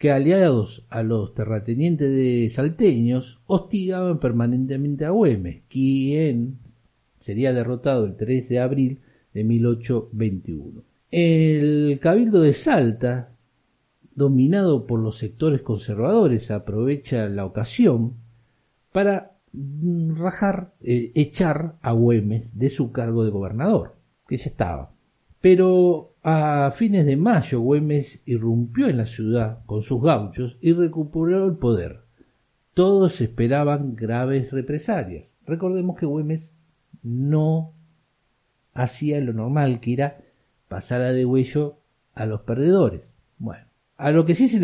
que 0.00 0.10
aliados 0.10 0.86
a 0.88 1.02
los 1.02 1.34
terratenientes 1.34 2.10
de 2.10 2.48
salteños 2.48 3.38
hostigaban 3.46 4.18
permanentemente 4.18 5.04
a 5.04 5.10
Güemes, 5.10 5.60
quien 5.68 6.56
sería 7.18 7.52
derrotado 7.52 8.06
el 8.06 8.16
3 8.16 8.48
de 8.48 8.60
abril 8.60 9.00
de 9.34 9.44
1821. 9.44 10.82
El 11.10 11.98
Cabildo 12.00 12.40
de 12.40 12.54
Salta, 12.54 13.34
dominado 14.14 14.86
por 14.86 15.00
los 15.00 15.18
sectores 15.18 15.60
conservadores, 15.60 16.50
aprovecha 16.50 17.28
la 17.28 17.44
ocasión 17.44 18.14
para 18.92 19.36
rajar, 19.52 20.72
eh, 20.80 21.12
echar 21.14 21.76
a 21.82 21.92
Güemes 21.92 22.58
de 22.58 22.70
su 22.70 22.90
cargo 22.90 23.22
de 23.22 23.32
gobernador, 23.32 23.96
que 24.26 24.38
ya 24.38 24.46
estaba. 24.46 24.92
Pero 25.42 26.09
a 26.22 26.70
fines 26.72 27.06
de 27.06 27.16
mayo 27.16 27.60
Güemes 27.60 28.22
irrumpió 28.26 28.88
en 28.88 28.98
la 28.98 29.06
ciudad 29.06 29.60
con 29.66 29.82
sus 29.82 30.02
gauchos 30.02 30.58
y 30.60 30.72
recuperó 30.72 31.46
el 31.46 31.56
poder. 31.56 32.00
Todos 32.74 33.20
esperaban 33.20 33.96
graves 33.96 34.50
represalias. 34.50 35.34
Recordemos 35.46 35.98
que 35.98 36.06
Güemes 36.06 36.54
no 37.02 37.72
hacía 38.74 39.20
lo 39.20 39.32
normal, 39.32 39.80
que 39.80 39.94
era 39.94 40.20
pasar 40.68 41.00
a 41.00 41.12
de 41.12 41.24
huello 41.24 41.78
a 42.14 42.26
los 42.26 42.42
perdedores. 42.42 43.14
Bueno, 43.38 43.64
a 43.96 44.10
lo 44.10 44.24
que 44.26 44.34
sí 44.34 44.48
se, 44.48 44.58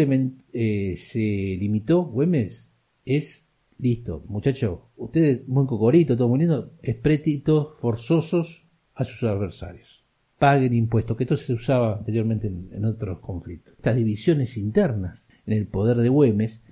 eh, 0.52 1.56
limitó 1.58 2.02
Güemes 2.04 2.70
es 3.04 3.46
Listo, 3.78 4.24
muchachos, 4.28 4.78
ustedes 4.96 5.46
muy 5.48 5.66
cocorito, 5.66 6.16
todo 6.16 6.28
muy 6.28 6.38
lindo, 6.38 6.72
exprétitos 6.82 7.78
forzosos 7.78 8.64
a 8.94 9.04
sus 9.04 9.22
adversarios. 9.24 9.85
Paguen 10.38 10.74
impuestos, 10.74 11.16
que 11.16 11.24
esto 11.24 11.36
se 11.36 11.54
usaba 11.54 11.96
anteriormente 11.96 12.46
en, 12.46 12.84
otros 12.84 13.20
conflictos. 13.20 13.74
Estas 13.74 13.96
divisiones 13.96 14.56
internas 14.56 15.28
en 15.46 15.54
el 15.54 15.66
poder 15.66 15.96
de 15.98 16.10
Güemes 16.10 16.62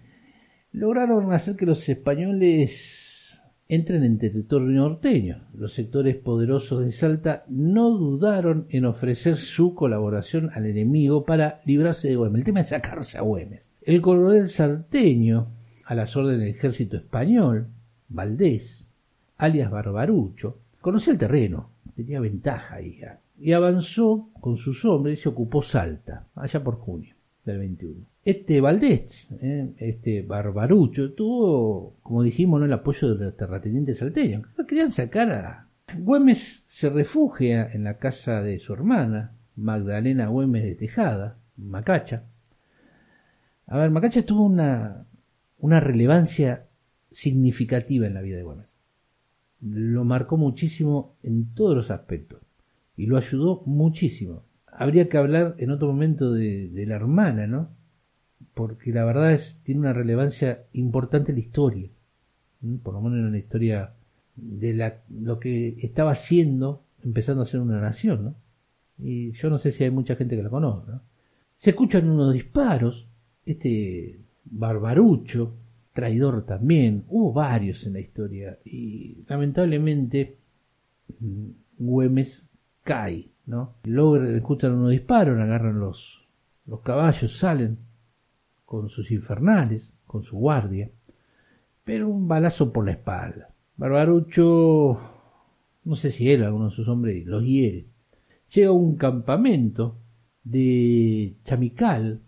lograron 0.72 1.33
hacer 1.33 1.57
que 1.57 1.64
los 1.64 1.88
españoles 1.88 3.40
entren 3.68 4.05
en 4.05 4.18
territorio 4.18 4.68
norteño. 4.68 5.44
Los 5.55 5.72
sectores 5.72 6.16
poderosos 6.16 6.85
de 6.85 6.90
Salta 6.90 7.44
no 7.48 7.90
dudaron 7.90 8.66
en 8.68 8.85
ofrecer 8.85 9.37
su 9.37 9.74
colaboración 9.74 10.50
al 10.55 10.66
enemigo 10.66 11.24
para 11.24 11.62
librarse 11.64 12.09
de 12.09 12.16
Güemes. 12.16 12.40
El 12.40 12.44
tema 12.44 12.61
es 12.61 12.68
sacarse 12.68 13.16
a 13.16 13.22
Güemes. 13.22 13.70
El 13.83 14.03
coronel 14.03 14.48
salteño 14.48 15.48
a 15.85 15.94
las 15.94 16.16
órdenes 16.16 16.40
del 16.40 16.48
ejército 16.48 16.96
español, 16.96 17.68
Valdés, 18.09 18.88
alias 19.37 19.70
Barbarucho, 19.70 20.59
conocía 20.81 21.12
el 21.12 21.18
terreno, 21.18 21.70
tenía 21.94 22.20
ventaja 22.20 22.77
ahí, 22.77 22.92
y 23.38 23.53
avanzó 23.53 24.31
con 24.40 24.57
sus 24.57 24.85
hombres 24.85 25.25
y 25.25 25.29
ocupó 25.29 25.62
Salta, 25.62 26.27
allá 26.35 26.62
por 26.62 26.77
junio 26.77 27.14
del 27.44 27.59
21. 27.59 28.07
Este 28.25 28.61
Valdés, 28.61 29.29
eh, 29.40 29.75
este 29.79 30.23
Barbarucho, 30.23 31.12
tuvo, 31.12 31.97
como 32.03 32.23
dijimos, 32.23 32.62
el 32.62 32.73
apoyo 32.73 33.14
de 33.14 33.27
los 33.27 33.37
terratenientes 33.37 33.99
salteños. 33.99 34.47
Querían 34.66 34.90
sacar 34.90 35.31
a... 35.31 35.68
Güemes 35.99 36.62
se 36.64 36.88
refugia 36.88 37.70
en 37.70 37.85
la 37.85 37.99
casa 37.99 38.40
de 38.40 38.59
su 38.59 38.73
hermana, 38.73 39.33
Magdalena 39.57 40.29
Güemes 40.29 40.64
de 40.64 40.75
Tejada, 40.75 41.37
Macacha. 41.57 42.25
A 43.66 43.79
ver, 43.79 43.90
Macacha 43.90 44.25
tuvo 44.25 44.44
una, 44.44 45.07
una 45.59 45.81
relevancia 45.81 46.66
significativa 47.11 48.07
en 48.07 48.14
la 48.14 48.23
vida 48.23 48.38
de 48.38 48.42
Güemes. 48.44 48.75
Lo 49.61 50.05
marcó 50.05 50.38
muchísimo 50.38 51.16
en 51.23 51.55
todos 51.55 51.77
los 51.77 51.90
aspectos 51.90 52.43
y 52.96 53.07
lo 53.07 53.16
ayudó 53.16 53.62
muchísimo. 53.66 54.42
Habría 54.66 55.09
que 55.09 55.18
hablar 55.18 55.54
en 55.59 55.70
otro 55.70 55.88
momento 55.88 56.33
de, 56.33 56.70
la 56.87 56.96
hermana, 56.96 57.46
¿no? 57.46 57.68
Porque 58.54 58.92
la 58.92 59.04
verdad 59.04 59.33
es 59.33 59.59
tiene 59.64 59.80
una 59.80 59.92
relevancia 59.92 60.64
importante 60.72 61.33
en 61.33 61.38
la 61.38 61.44
historia, 61.44 61.88
por 62.83 62.94
lo 62.94 63.00
menos 63.00 63.18
en 63.18 63.33
la 63.33 63.38
historia 63.38 63.92
de 64.37 64.74
la, 64.74 65.02
lo 65.11 65.38
que 65.38 65.76
estaba 65.78 66.12
haciendo, 66.12 66.83
empezando 67.02 67.42
a 67.42 67.46
ser 67.46 67.61
una 67.61 67.80
nación, 67.80 68.24
¿no? 68.24 68.35
Y 68.98 69.33
yo 69.33 69.50
no 69.50 69.59
sé 69.59 69.70
si 69.70 69.85
hay 69.85 69.90
mucha 69.90 70.16
gente 70.16 70.37
que 70.37 70.42
la 70.42 70.50
conoce, 70.50 70.90
¿no? 70.90 71.00
Se 71.57 71.70
escuchan 71.70 72.09
unos 72.09 72.33
disparos, 72.33 73.07
este 73.44 74.20
Barbarucho, 74.44 75.54
traidor 75.92 76.44
también, 76.44 77.04
hubo 77.09 77.33
varios 77.33 77.87
en 77.87 77.94
la 77.94 78.00
historia 78.00 78.59
y 78.64 79.24
lamentablemente 79.28 80.37
mm, 81.20 81.48
Güemes 81.78 82.44
cae, 82.85 83.31
¿no? 83.47 83.75
Logra, 83.85 84.31
escuchan 84.31 84.73
unos 84.73 84.90
disparos, 84.90 85.40
agarran 85.40 85.81
los, 85.81 86.25
los 86.66 86.81
caballos, 86.81 87.37
salen 87.37 87.79
con 88.64 88.88
sus 88.88 89.11
infernales, 89.11 89.94
con 90.07 90.23
su 90.23 90.37
guardia, 90.37 90.90
pero 91.85 92.09
un 92.09 92.29
balazo 92.29 92.73
por 92.73 92.85
la 92.85 92.92
espalda. 92.92 93.49
Barbarucho, 93.77 94.99
no 95.85 95.97
sé 95.97 96.11
si 96.11 96.31
él, 96.31 96.44
alguno 96.44 96.70
de 96.70 96.77
sus 96.77 96.87
hombres, 96.88 97.27
los 97.27 97.44
hiere. 97.44 97.87
Llega 98.55 98.68
a 98.68 98.73
un 98.73 98.97
campamento 98.97 99.97
de 100.44 101.35
Chamical, 101.44 102.20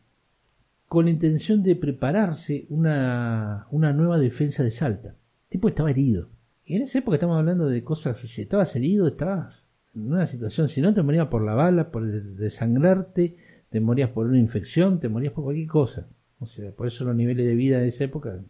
con 0.88 1.06
la 1.06 1.10
intención 1.10 1.62
de 1.62 1.76
prepararse 1.76 2.66
una, 2.70 3.66
una 3.70 3.92
nueva 3.92 4.18
defensa 4.18 4.62
de 4.62 4.70
Salta. 4.70 5.08
El 5.08 5.50
tipo 5.50 5.68
estaba 5.68 5.90
herido. 5.90 6.28
Y 6.64 6.76
en 6.76 6.82
esa 6.82 6.98
época 6.98 7.16
estamos 7.16 7.38
hablando 7.38 7.66
de 7.66 7.82
cosas, 7.84 8.18
si 8.18 8.42
estabas 8.42 8.74
herido, 8.76 9.06
estabas 9.06 9.65
una 9.96 10.26
situación, 10.26 10.68
si 10.68 10.80
no 10.80 10.94
te 10.94 11.02
morías 11.02 11.28
por 11.28 11.42
la 11.42 11.54
bala, 11.54 11.90
por 11.90 12.06
desangrarte, 12.06 13.36
te 13.70 13.80
morías 13.80 14.10
por 14.10 14.26
una 14.26 14.38
infección, 14.38 15.00
te 15.00 15.08
morías 15.08 15.32
por 15.32 15.44
cualquier 15.44 15.68
cosa. 15.68 16.06
O 16.38 16.46
sea, 16.46 16.70
por 16.70 16.86
eso 16.86 17.04
los 17.04 17.16
niveles 17.16 17.46
de 17.46 17.54
vida 17.54 17.78
de 17.78 17.88
esa 17.88 18.04
época. 18.04 18.34
El 18.34 18.44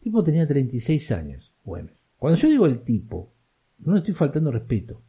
tipo 0.00 0.22
tenía 0.22 0.46
36 0.46 1.10
años, 1.12 1.52
Güemes. 1.64 2.06
Cuando 2.18 2.38
yo 2.38 2.48
digo 2.48 2.66
el 2.66 2.80
tipo, 2.82 3.32
no 3.78 3.94
le 3.94 4.00
estoy 4.00 4.14
faltando 4.14 4.50
respeto. 4.50 5.00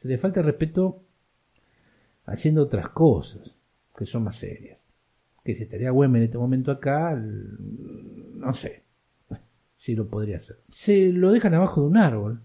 Se 0.00 0.08
le 0.08 0.18
falta 0.18 0.42
respeto 0.42 1.02
haciendo 2.24 2.62
otras 2.62 2.88
cosas 2.90 3.54
que 3.96 4.06
son 4.06 4.24
más 4.24 4.36
serias 4.36 4.88
que 5.48 5.54
si 5.54 5.62
estaría 5.62 5.90
Güemes 5.92 6.18
en 6.18 6.24
este 6.24 6.36
momento 6.36 6.70
acá, 6.70 7.18
no 7.18 8.52
sé 8.52 8.82
si 9.76 9.94
lo 9.94 10.06
podría 10.06 10.36
hacer. 10.36 10.58
Se 10.68 11.10
lo 11.10 11.32
dejan 11.32 11.54
abajo 11.54 11.80
de 11.80 11.86
un 11.86 11.96
árbol, 11.96 12.42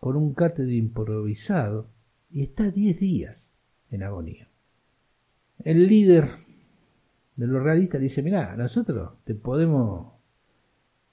con 0.00 0.16
un 0.16 0.34
cáter 0.34 0.68
improvisado, 0.70 1.88
y 2.30 2.42
está 2.42 2.70
10 2.70 2.98
días 2.98 3.54
en 3.90 4.02
agonía. 4.02 4.48
El 5.62 5.86
líder 5.88 6.30
de 7.36 7.46
los 7.46 7.62
realistas 7.62 8.00
dice, 8.00 8.22
mira, 8.22 8.56
nosotros 8.56 9.12
te 9.24 9.34
podemos, 9.34 10.12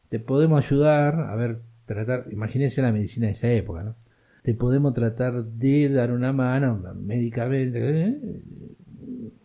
te 0.09 0.19
podemos 0.19 0.65
ayudar, 0.65 1.19
a 1.19 1.35
ver, 1.35 1.59
tratar, 1.85 2.27
imagínense 2.31 2.81
la 2.81 2.91
medicina 2.91 3.27
de 3.27 3.33
esa 3.33 3.51
época, 3.51 3.83
¿no? 3.83 3.95
Te 4.43 4.53
podemos 4.53 4.93
tratar 4.93 5.43
de 5.43 5.89
dar 5.89 6.13
una 6.13 6.31
mano, 6.31 6.81
médicamente, 6.95 8.01
¿eh? 8.01 8.41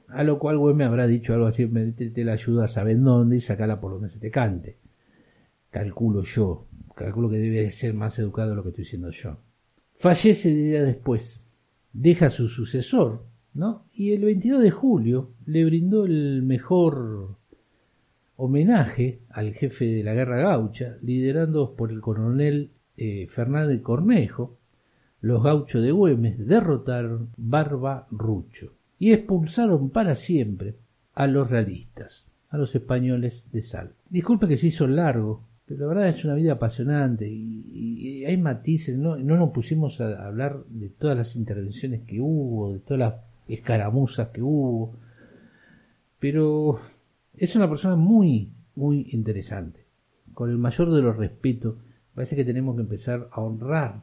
A 0.09 0.22
lo 0.22 0.38
cual 0.38 0.59
güey 0.59 0.74
me 0.74 0.85
habrá 0.85 1.07
dicho 1.07 1.33
algo 1.33 1.46
así, 1.46 1.66
te, 1.66 2.24
la 2.24 2.35
ayuda 2.35 2.66
a 2.66 2.68
saber 2.68 3.00
dónde 3.00 3.37
y 3.37 3.40
sacala 3.40 3.81
por 3.81 3.92
donde 3.92 4.11
se 4.11 4.20
te 4.20 4.31
cante. 4.31 4.76
Calculo 5.70 6.22
yo, 6.22 6.66
calculo 6.94 7.31
que 7.31 7.38
debe 7.38 7.70
ser 7.70 7.94
más 7.94 8.18
educado 8.18 8.55
lo 8.55 8.62
que 8.62 8.70
estoy 8.70 8.85
diciendo 8.85 9.11
yo. 9.11 9.38
Fallece 9.98 10.50
el 10.50 10.57
día 10.57 10.83
después, 10.83 11.42
deja 11.92 12.31
su 12.31 12.48
sucesor, 12.48 13.24
¿no? 13.55 13.85
Y 13.92 14.12
el 14.12 14.24
22 14.24 14.62
de 14.62 14.70
julio 14.70 15.31
le 15.46 15.64
brindó 15.64 16.05
el 16.05 16.42
mejor 16.42 17.37
homenaje 18.37 19.20
al 19.31 19.55
jefe 19.55 19.85
de 19.85 20.02
la 20.02 20.14
guerra 20.14 20.38
gaucha, 20.38 20.96
liderando 21.02 21.74
por 21.74 21.92
el 21.92 22.00
coronel 22.00 22.70
eh, 22.96 23.28
Fernández 23.28 23.81
Cornejo, 23.83 24.59
los 25.20 25.42
gauchos 25.42 25.83
de 25.83 25.92
Güemes 25.92 26.46
derrotaron 26.46 27.31
Barba 27.37 28.09
Rucho 28.11 28.72
y 28.98 29.12
expulsaron 29.12 29.90
para 29.90 30.16
siempre 30.16 30.74
a 31.14 31.28
los 31.28 31.48
realistas, 31.48 32.26
a 32.50 32.59
los 32.59 32.74
españoles 32.74 33.46
de 33.52 33.61
Sal. 33.61 33.92
Disculpe 34.11 34.48
que 34.48 34.57
se 34.57 34.66
hizo 34.66 34.87
largo, 34.88 35.44
pero 35.66 35.81
la 35.81 35.87
verdad 35.87 36.09
es 36.09 36.25
una 36.25 36.35
vida 36.35 36.53
apasionante 36.55 37.29
y, 37.29 38.25
hay 38.25 38.37
matices, 38.37 38.96
no, 38.96 39.16
no, 39.16 39.37
nos 39.37 39.51
pusimos 39.51 40.01
a 40.01 40.27
hablar 40.27 40.64
de 40.68 40.88
todas 40.90 41.16
las 41.16 41.35
intervenciones 41.35 42.03
que 42.03 42.20
hubo, 42.20 42.72
de 42.72 42.79
todas 42.81 42.98
las 42.98 43.14
escaramuzas 43.48 44.29
que 44.29 44.42
hubo, 44.42 44.96
pero 46.20 46.79
es 47.35 47.57
una 47.57 47.68
persona 47.68 47.96
muy, 47.96 48.53
muy 48.77 49.09
interesante, 49.11 49.87
con 50.35 50.51
el 50.51 50.59
mayor 50.59 50.92
de 50.92 51.03
los 51.03 51.16
respetos. 51.16 51.77
Parece 52.14 52.37
que 52.37 52.44
tenemos 52.44 52.77
que 52.77 52.83
empezar 52.83 53.29
a 53.33 53.40
honrar 53.40 54.03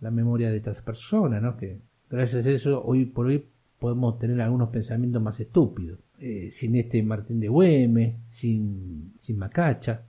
la 0.00 0.10
memoria 0.10 0.50
de 0.50 0.56
estas 0.56 0.80
personas, 0.80 1.42
¿no? 1.42 1.56
Que 1.56 1.78
gracias 2.08 2.46
a 2.46 2.50
eso 2.50 2.82
hoy 2.82 3.04
por 3.04 3.26
hoy 3.26 3.46
podemos 3.78 4.18
tener 4.18 4.40
algunos 4.40 4.70
pensamientos 4.70 5.22
más 5.22 5.38
estúpidos. 5.38 6.00
Eh, 6.18 6.50
sin 6.50 6.76
este 6.76 7.02
Martín 7.02 7.40
de 7.40 7.48
Güemes, 7.48 8.16
sin, 8.30 9.14
sin 9.20 9.38
Macacha. 9.38 10.02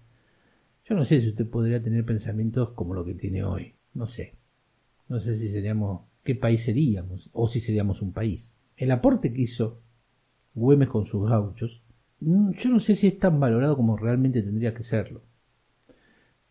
Yo 0.92 0.98
no 0.98 1.06
sé 1.06 1.22
si 1.22 1.30
usted 1.30 1.50
podría 1.50 1.82
tener 1.82 2.04
pensamientos 2.04 2.72
como 2.72 2.94
lo 2.94 3.06
que 3.06 3.14
tiene 3.14 3.46
hoy. 3.46 3.76
No 3.94 4.08
sé. 4.08 4.34
No 5.08 5.22
sé 5.22 5.38
si 5.38 5.48
seríamos, 5.48 6.02
qué 6.22 6.36
país 6.36 6.66
seríamos, 6.66 7.30
o 7.32 7.48
si 7.48 7.62
seríamos 7.62 8.02
un 8.02 8.12
país. 8.12 8.54
El 8.76 8.92
aporte 8.92 9.32
que 9.32 9.44
hizo 9.44 9.80
Güemes 10.54 10.90
con 10.90 11.06
sus 11.06 11.30
gauchos, 11.30 11.82
mm, 12.20 12.52
yo 12.60 12.70
no 12.70 12.82
sé 12.82 12.96
si 12.96 13.08
es 13.08 13.18
tan 13.18 13.40
valorado 13.40 13.78
como 13.78 13.96
realmente 13.96 14.42
tendría 14.42 14.74
que 14.74 14.84
serlo. 14.84 15.22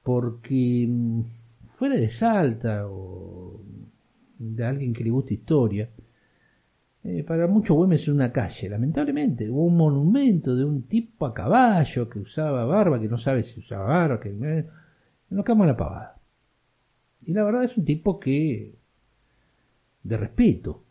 Porque 0.03 0.87
mm, 0.89 1.21
fuera 1.77 1.97
de 1.97 2.09
Salta 2.09 2.89
o 2.89 3.61
de 4.39 4.65
alguien 4.65 4.95
que 4.95 5.05
le 5.05 5.11
guste 5.11 5.35
historia, 5.35 5.91
eh, 7.03 7.25
para 7.25 7.47
muchos 7.47 7.77
Güemes 7.77 8.03
es 8.03 8.09
una 8.09 8.31
calle, 8.31 8.69
lamentablemente. 8.69 9.49
Hubo 9.49 9.65
un 9.65 9.77
monumento 9.77 10.55
de 10.55 10.65
un 10.65 10.83
tipo 10.83 11.27
a 11.27 11.33
caballo 11.33 12.09
que 12.09 12.19
usaba 12.19 12.65
barba, 12.65 13.01
que 13.01 13.09
no 13.09 13.17
sabe 13.17 13.43
si 13.43 13.61
usaba 13.61 13.87
barba, 13.87 14.21
que 14.21 14.29
eh, 14.29 14.67
nos 15.31 15.45
quedamos 15.45 15.67
la 15.67 15.77
pavada. 15.77 16.17
Y 17.25 17.33
la 17.33 17.45
verdad 17.45 17.65
es 17.65 17.77
un 17.77 17.85
tipo 17.85 18.21
que, 18.21 18.75
de 20.03 20.17
respeto, 20.17 20.85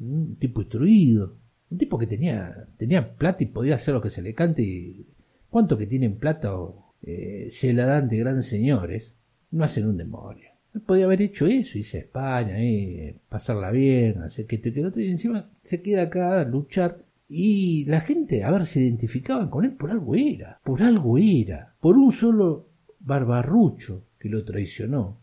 un 0.00 0.36
tipo 0.36 0.62
instruido, 0.62 1.36
un 1.70 1.78
tipo 1.78 1.98
que 1.98 2.06
tenía, 2.06 2.66
tenía 2.78 3.14
plata 3.14 3.42
y 3.42 3.46
podía 3.46 3.74
hacer 3.74 3.94
lo 3.94 4.00
que 4.00 4.10
se 4.10 4.22
le 4.22 4.34
cante. 4.34 4.62
Y 4.62 5.06
¿Cuánto 5.50 5.76
que 5.76 5.86
tienen 5.86 6.16
plata 6.16 6.56
o 6.56 6.94
eh, 7.02 7.48
se 7.52 7.72
la 7.74 7.84
dan 7.84 8.08
de 8.08 8.18
grandes 8.18 8.46
señores? 8.46 9.14
No 9.50 9.64
hacen 9.64 9.86
un 9.86 9.96
demonio 9.96 10.49
podía 10.78 11.06
haber 11.06 11.22
hecho 11.22 11.46
eso, 11.46 11.78
irse 11.78 11.98
a 11.98 12.00
España, 12.02 12.60
eh, 12.60 13.16
pasarla 13.28 13.70
bien, 13.70 14.22
hacer 14.22 14.46
que 14.46 14.58
te 14.58 14.84
otro, 14.84 15.00
y 15.00 15.10
encima 15.10 15.50
se 15.62 15.82
queda 15.82 16.02
acá 16.02 16.40
a 16.40 16.44
luchar. 16.44 17.04
Y 17.28 17.84
la 17.86 18.00
gente, 18.00 18.44
a 18.44 18.50
ver, 18.50 18.66
se 18.66 18.80
identificaban 18.82 19.50
con 19.50 19.64
él 19.64 19.72
por 19.72 19.90
algo 19.90 20.14
era, 20.14 20.60
por 20.64 20.82
algo 20.82 21.18
era, 21.18 21.74
por 21.80 21.96
un 21.96 22.12
solo 22.12 22.68
barbarrucho 23.00 24.04
que 24.18 24.28
lo 24.28 24.44
traicionó. 24.44 25.18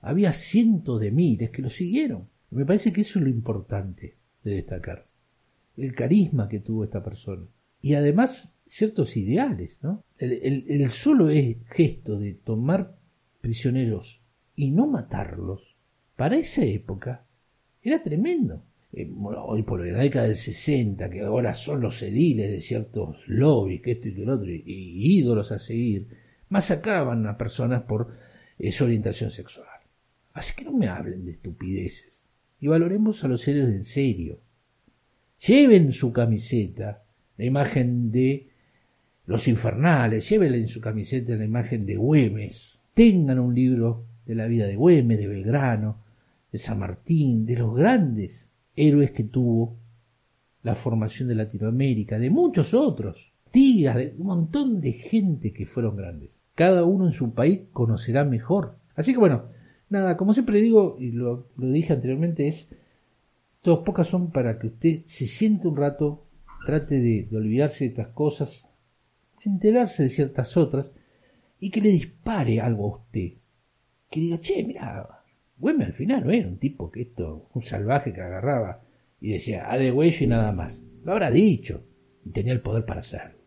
Había 0.00 0.32
cientos 0.32 1.00
de 1.00 1.10
miles 1.10 1.50
que 1.50 1.62
lo 1.62 1.70
siguieron. 1.70 2.28
Me 2.50 2.64
parece 2.64 2.92
que 2.92 3.02
eso 3.02 3.18
es 3.18 3.24
lo 3.24 3.30
importante 3.30 4.16
de 4.42 4.54
destacar. 4.54 5.06
El 5.76 5.94
carisma 5.94 6.48
que 6.48 6.60
tuvo 6.60 6.84
esta 6.84 7.02
persona. 7.02 7.46
Y 7.80 7.94
además 7.94 8.52
ciertos 8.66 9.16
ideales, 9.16 9.78
¿no? 9.82 10.04
El, 10.18 10.64
el 10.68 10.90
solo 10.90 11.28
gesto 11.70 12.18
de 12.18 12.34
tomar 12.34 12.96
prisioneros 13.40 14.21
y 14.62 14.70
no 14.70 14.86
matarlos, 14.86 15.74
para 16.14 16.36
esa 16.36 16.64
época, 16.64 17.24
era 17.82 18.00
tremendo. 18.00 18.62
Eh, 18.92 19.10
hoy 19.12 19.64
por 19.64 19.84
la 19.84 19.98
década 19.98 20.26
del 20.26 20.36
60, 20.36 21.10
que 21.10 21.22
ahora 21.22 21.52
son 21.52 21.80
los 21.80 22.00
ediles 22.00 22.48
de 22.48 22.60
ciertos 22.60 23.16
lobbies, 23.26 23.82
que 23.82 23.90
esto 23.90 24.06
y 24.06 24.14
que 24.14 24.24
lo 24.24 24.34
otro, 24.34 24.48
y, 24.48 24.62
ídolos 25.18 25.50
a 25.50 25.58
seguir, 25.58 26.06
masacraban 26.48 27.26
a 27.26 27.36
personas 27.36 27.82
por 27.82 28.16
eh, 28.56 28.70
su 28.70 28.84
orientación 28.84 29.32
sexual. 29.32 29.66
Así 30.32 30.54
que 30.54 30.64
no 30.64 30.72
me 30.72 30.86
hablen 30.86 31.24
de 31.24 31.32
estupideces. 31.32 32.22
Y 32.60 32.68
valoremos 32.68 33.24
a 33.24 33.28
los 33.28 33.40
seres 33.40 33.68
en 33.68 33.82
serio. 33.82 34.38
Lleven 35.44 35.92
su 35.92 36.12
camiseta 36.12 37.02
la 37.36 37.44
imagen 37.44 38.12
de 38.12 38.46
los 39.26 39.48
infernales, 39.48 40.28
llévenle 40.28 40.58
en 40.58 40.68
su 40.68 40.80
camiseta 40.80 41.34
la 41.34 41.44
imagen 41.44 41.84
de 41.84 41.96
Güemes. 41.96 42.78
Tengan 42.94 43.40
un 43.40 43.56
libro 43.56 44.11
de 44.26 44.34
la 44.34 44.46
vida 44.46 44.66
de 44.66 44.76
Güemes, 44.76 45.18
de 45.18 45.26
Belgrano, 45.26 45.96
de 46.50 46.58
San 46.58 46.78
Martín, 46.78 47.46
de 47.46 47.56
los 47.56 47.74
grandes 47.74 48.48
héroes 48.76 49.10
que 49.10 49.24
tuvo 49.24 49.76
la 50.62 50.74
formación 50.74 51.28
de 51.28 51.34
Latinoamérica, 51.34 52.18
de 52.18 52.30
muchos 52.30 52.74
otros, 52.74 53.32
tías, 53.50 53.96
de 53.96 54.14
un 54.18 54.26
montón 54.26 54.80
de 54.80 54.92
gente 54.92 55.52
que 55.52 55.66
fueron 55.66 55.96
grandes. 55.96 56.40
Cada 56.54 56.84
uno 56.84 57.06
en 57.06 57.12
su 57.12 57.32
país 57.32 57.62
conocerá 57.72 58.24
mejor. 58.24 58.76
Así 58.94 59.12
que 59.12 59.18
bueno, 59.18 59.44
nada, 59.88 60.16
como 60.16 60.34
siempre 60.34 60.60
digo, 60.60 60.96
y 61.00 61.10
lo, 61.10 61.46
dije 61.56 61.94
anteriormente, 61.94 62.46
es, 62.46 62.70
todas 63.62 63.84
pocas 63.84 64.06
son 64.06 64.30
para 64.30 64.58
que 64.58 64.68
usted 64.68 65.02
se 65.04 65.26
siente 65.26 65.68
un 65.68 65.76
rato, 65.76 66.24
trate 66.66 67.00
de, 67.00 67.26
de 67.28 67.36
olvidarse 67.36 67.84
de 67.84 67.90
estas 67.90 68.08
cosas, 68.08 68.68
enterarse 69.44 70.04
de 70.04 70.08
ciertas 70.08 70.56
otras, 70.56 70.92
y 71.58 71.70
que 71.70 71.80
le 71.80 71.90
dispare 71.90 72.60
algo 72.60 72.86
a 72.86 72.96
usted 72.98 73.41
que 74.12 74.20
diga, 74.20 74.38
che, 74.38 74.62
mira, 74.62 75.08
Güemes 75.56 75.88
al 75.88 75.92
final 75.94 76.24
no 76.24 76.30
era 76.30 76.46
un 76.46 76.58
tipo 76.58 76.90
que 76.90 77.00
esto, 77.02 77.48
un 77.54 77.62
salvaje 77.64 78.12
que 78.12 78.20
agarraba 78.20 78.82
y 79.20 79.30
decía, 79.30 79.72
a 79.72 79.78
de 79.78 79.90
huello 79.90 80.24
y 80.24 80.28
nada 80.28 80.52
más. 80.52 80.84
Lo 81.02 81.12
habrá 81.12 81.30
dicho 81.30 81.82
y 82.24 82.30
tenía 82.30 82.52
el 82.52 82.60
poder 82.60 82.84
para 82.84 83.00
hacerlo. 83.00 83.38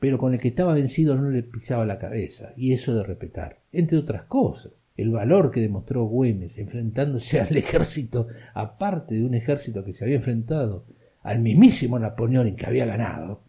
Pero 0.00 0.18
con 0.18 0.34
el 0.34 0.40
que 0.40 0.48
estaba 0.48 0.74
vencido 0.74 1.14
no 1.14 1.30
le 1.30 1.42
pisaba 1.44 1.86
la 1.86 1.98
cabeza, 1.98 2.52
y 2.56 2.72
eso 2.72 2.94
de 2.94 3.04
respetar, 3.04 3.60
entre 3.70 3.98
otras 3.98 4.24
cosas. 4.24 4.72
El 4.96 5.10
valor 5.10 5.50
que 5.50 5.60
demostró 5.60 6.04
Güemes 6.04 6.58
enfrentándose 6.58 7.40
al 7.40 7.56
ejército, 7.56 8.26
aparte 8.54 9.14
de 9.14 9.24
un 9.24 9.34
ejército 9.34 9.84
que 9.84 9.92
se 9.92 10.04
había 10.04 10.16
enfrentado 10.16 10.84
al 11.22 11.40
mismísimo 11.40 11.98
Napoleón 11.98 12.48
en 12.48 12.56
que 12.56 12.66
había 12.66 12.86
ganado, 12.86 13.44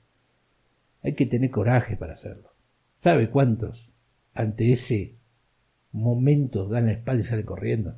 hay 1.02 1.14
que 1.14 1.26
tener 1.26 1.50
coraje 1.50 1.98
para 1.98 2.14
hacerlo. 2.14 2.54
¿Sabe 2.98 3.30
cuántos 3.32 3.90
ante 4.34 4.72
ese 4.72 5.16
momentos 5.92 6.70
dan 6.70 6.88
la 6.88 6.94
espalda 6.94 7.22
y 7.22 7.26
salen 7.26 7.46
corriendo. 7.46 7.96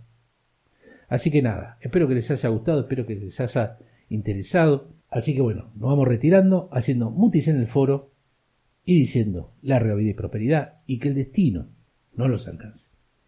Así 1.08 1.29
que 1.32 1.41
nada, 1.41 1.77
espero 1.82 2.08
que 2.08 2.15
les 2.15 2.29
haya 2.32 2.49
gustado, 2.49 2.82
espero 2.82 3.06
que 3.06 3.15
les 3.15 3.39
haya 3.39 3.77
interesado. 4.10 4.93
Así 5.10 5.36
que 5.36 5.41
bueno, 5.41 5.71
nos 5.75 5.89
vamos 5.89 6.08
retirando, 6.08 6.69
haciendo 6.71 7.12
mutis 7.12 7.47
en 7.47 7.58
el 7.58 7.67
foro 7.67 8.12
y 8.86 8.97
diciendo 8.97 9.53
larga 9.62 9.95
vida 9.95 10.12
y 10.12 10.15
prosperidad 10.15 10.82
y 10.88 10.99
que 10.99 11.10
el 11.10 11.15
destino 11.15 11.67
no 12.15 12.27
los 12.27 12.47
alcance. 12.47 12.92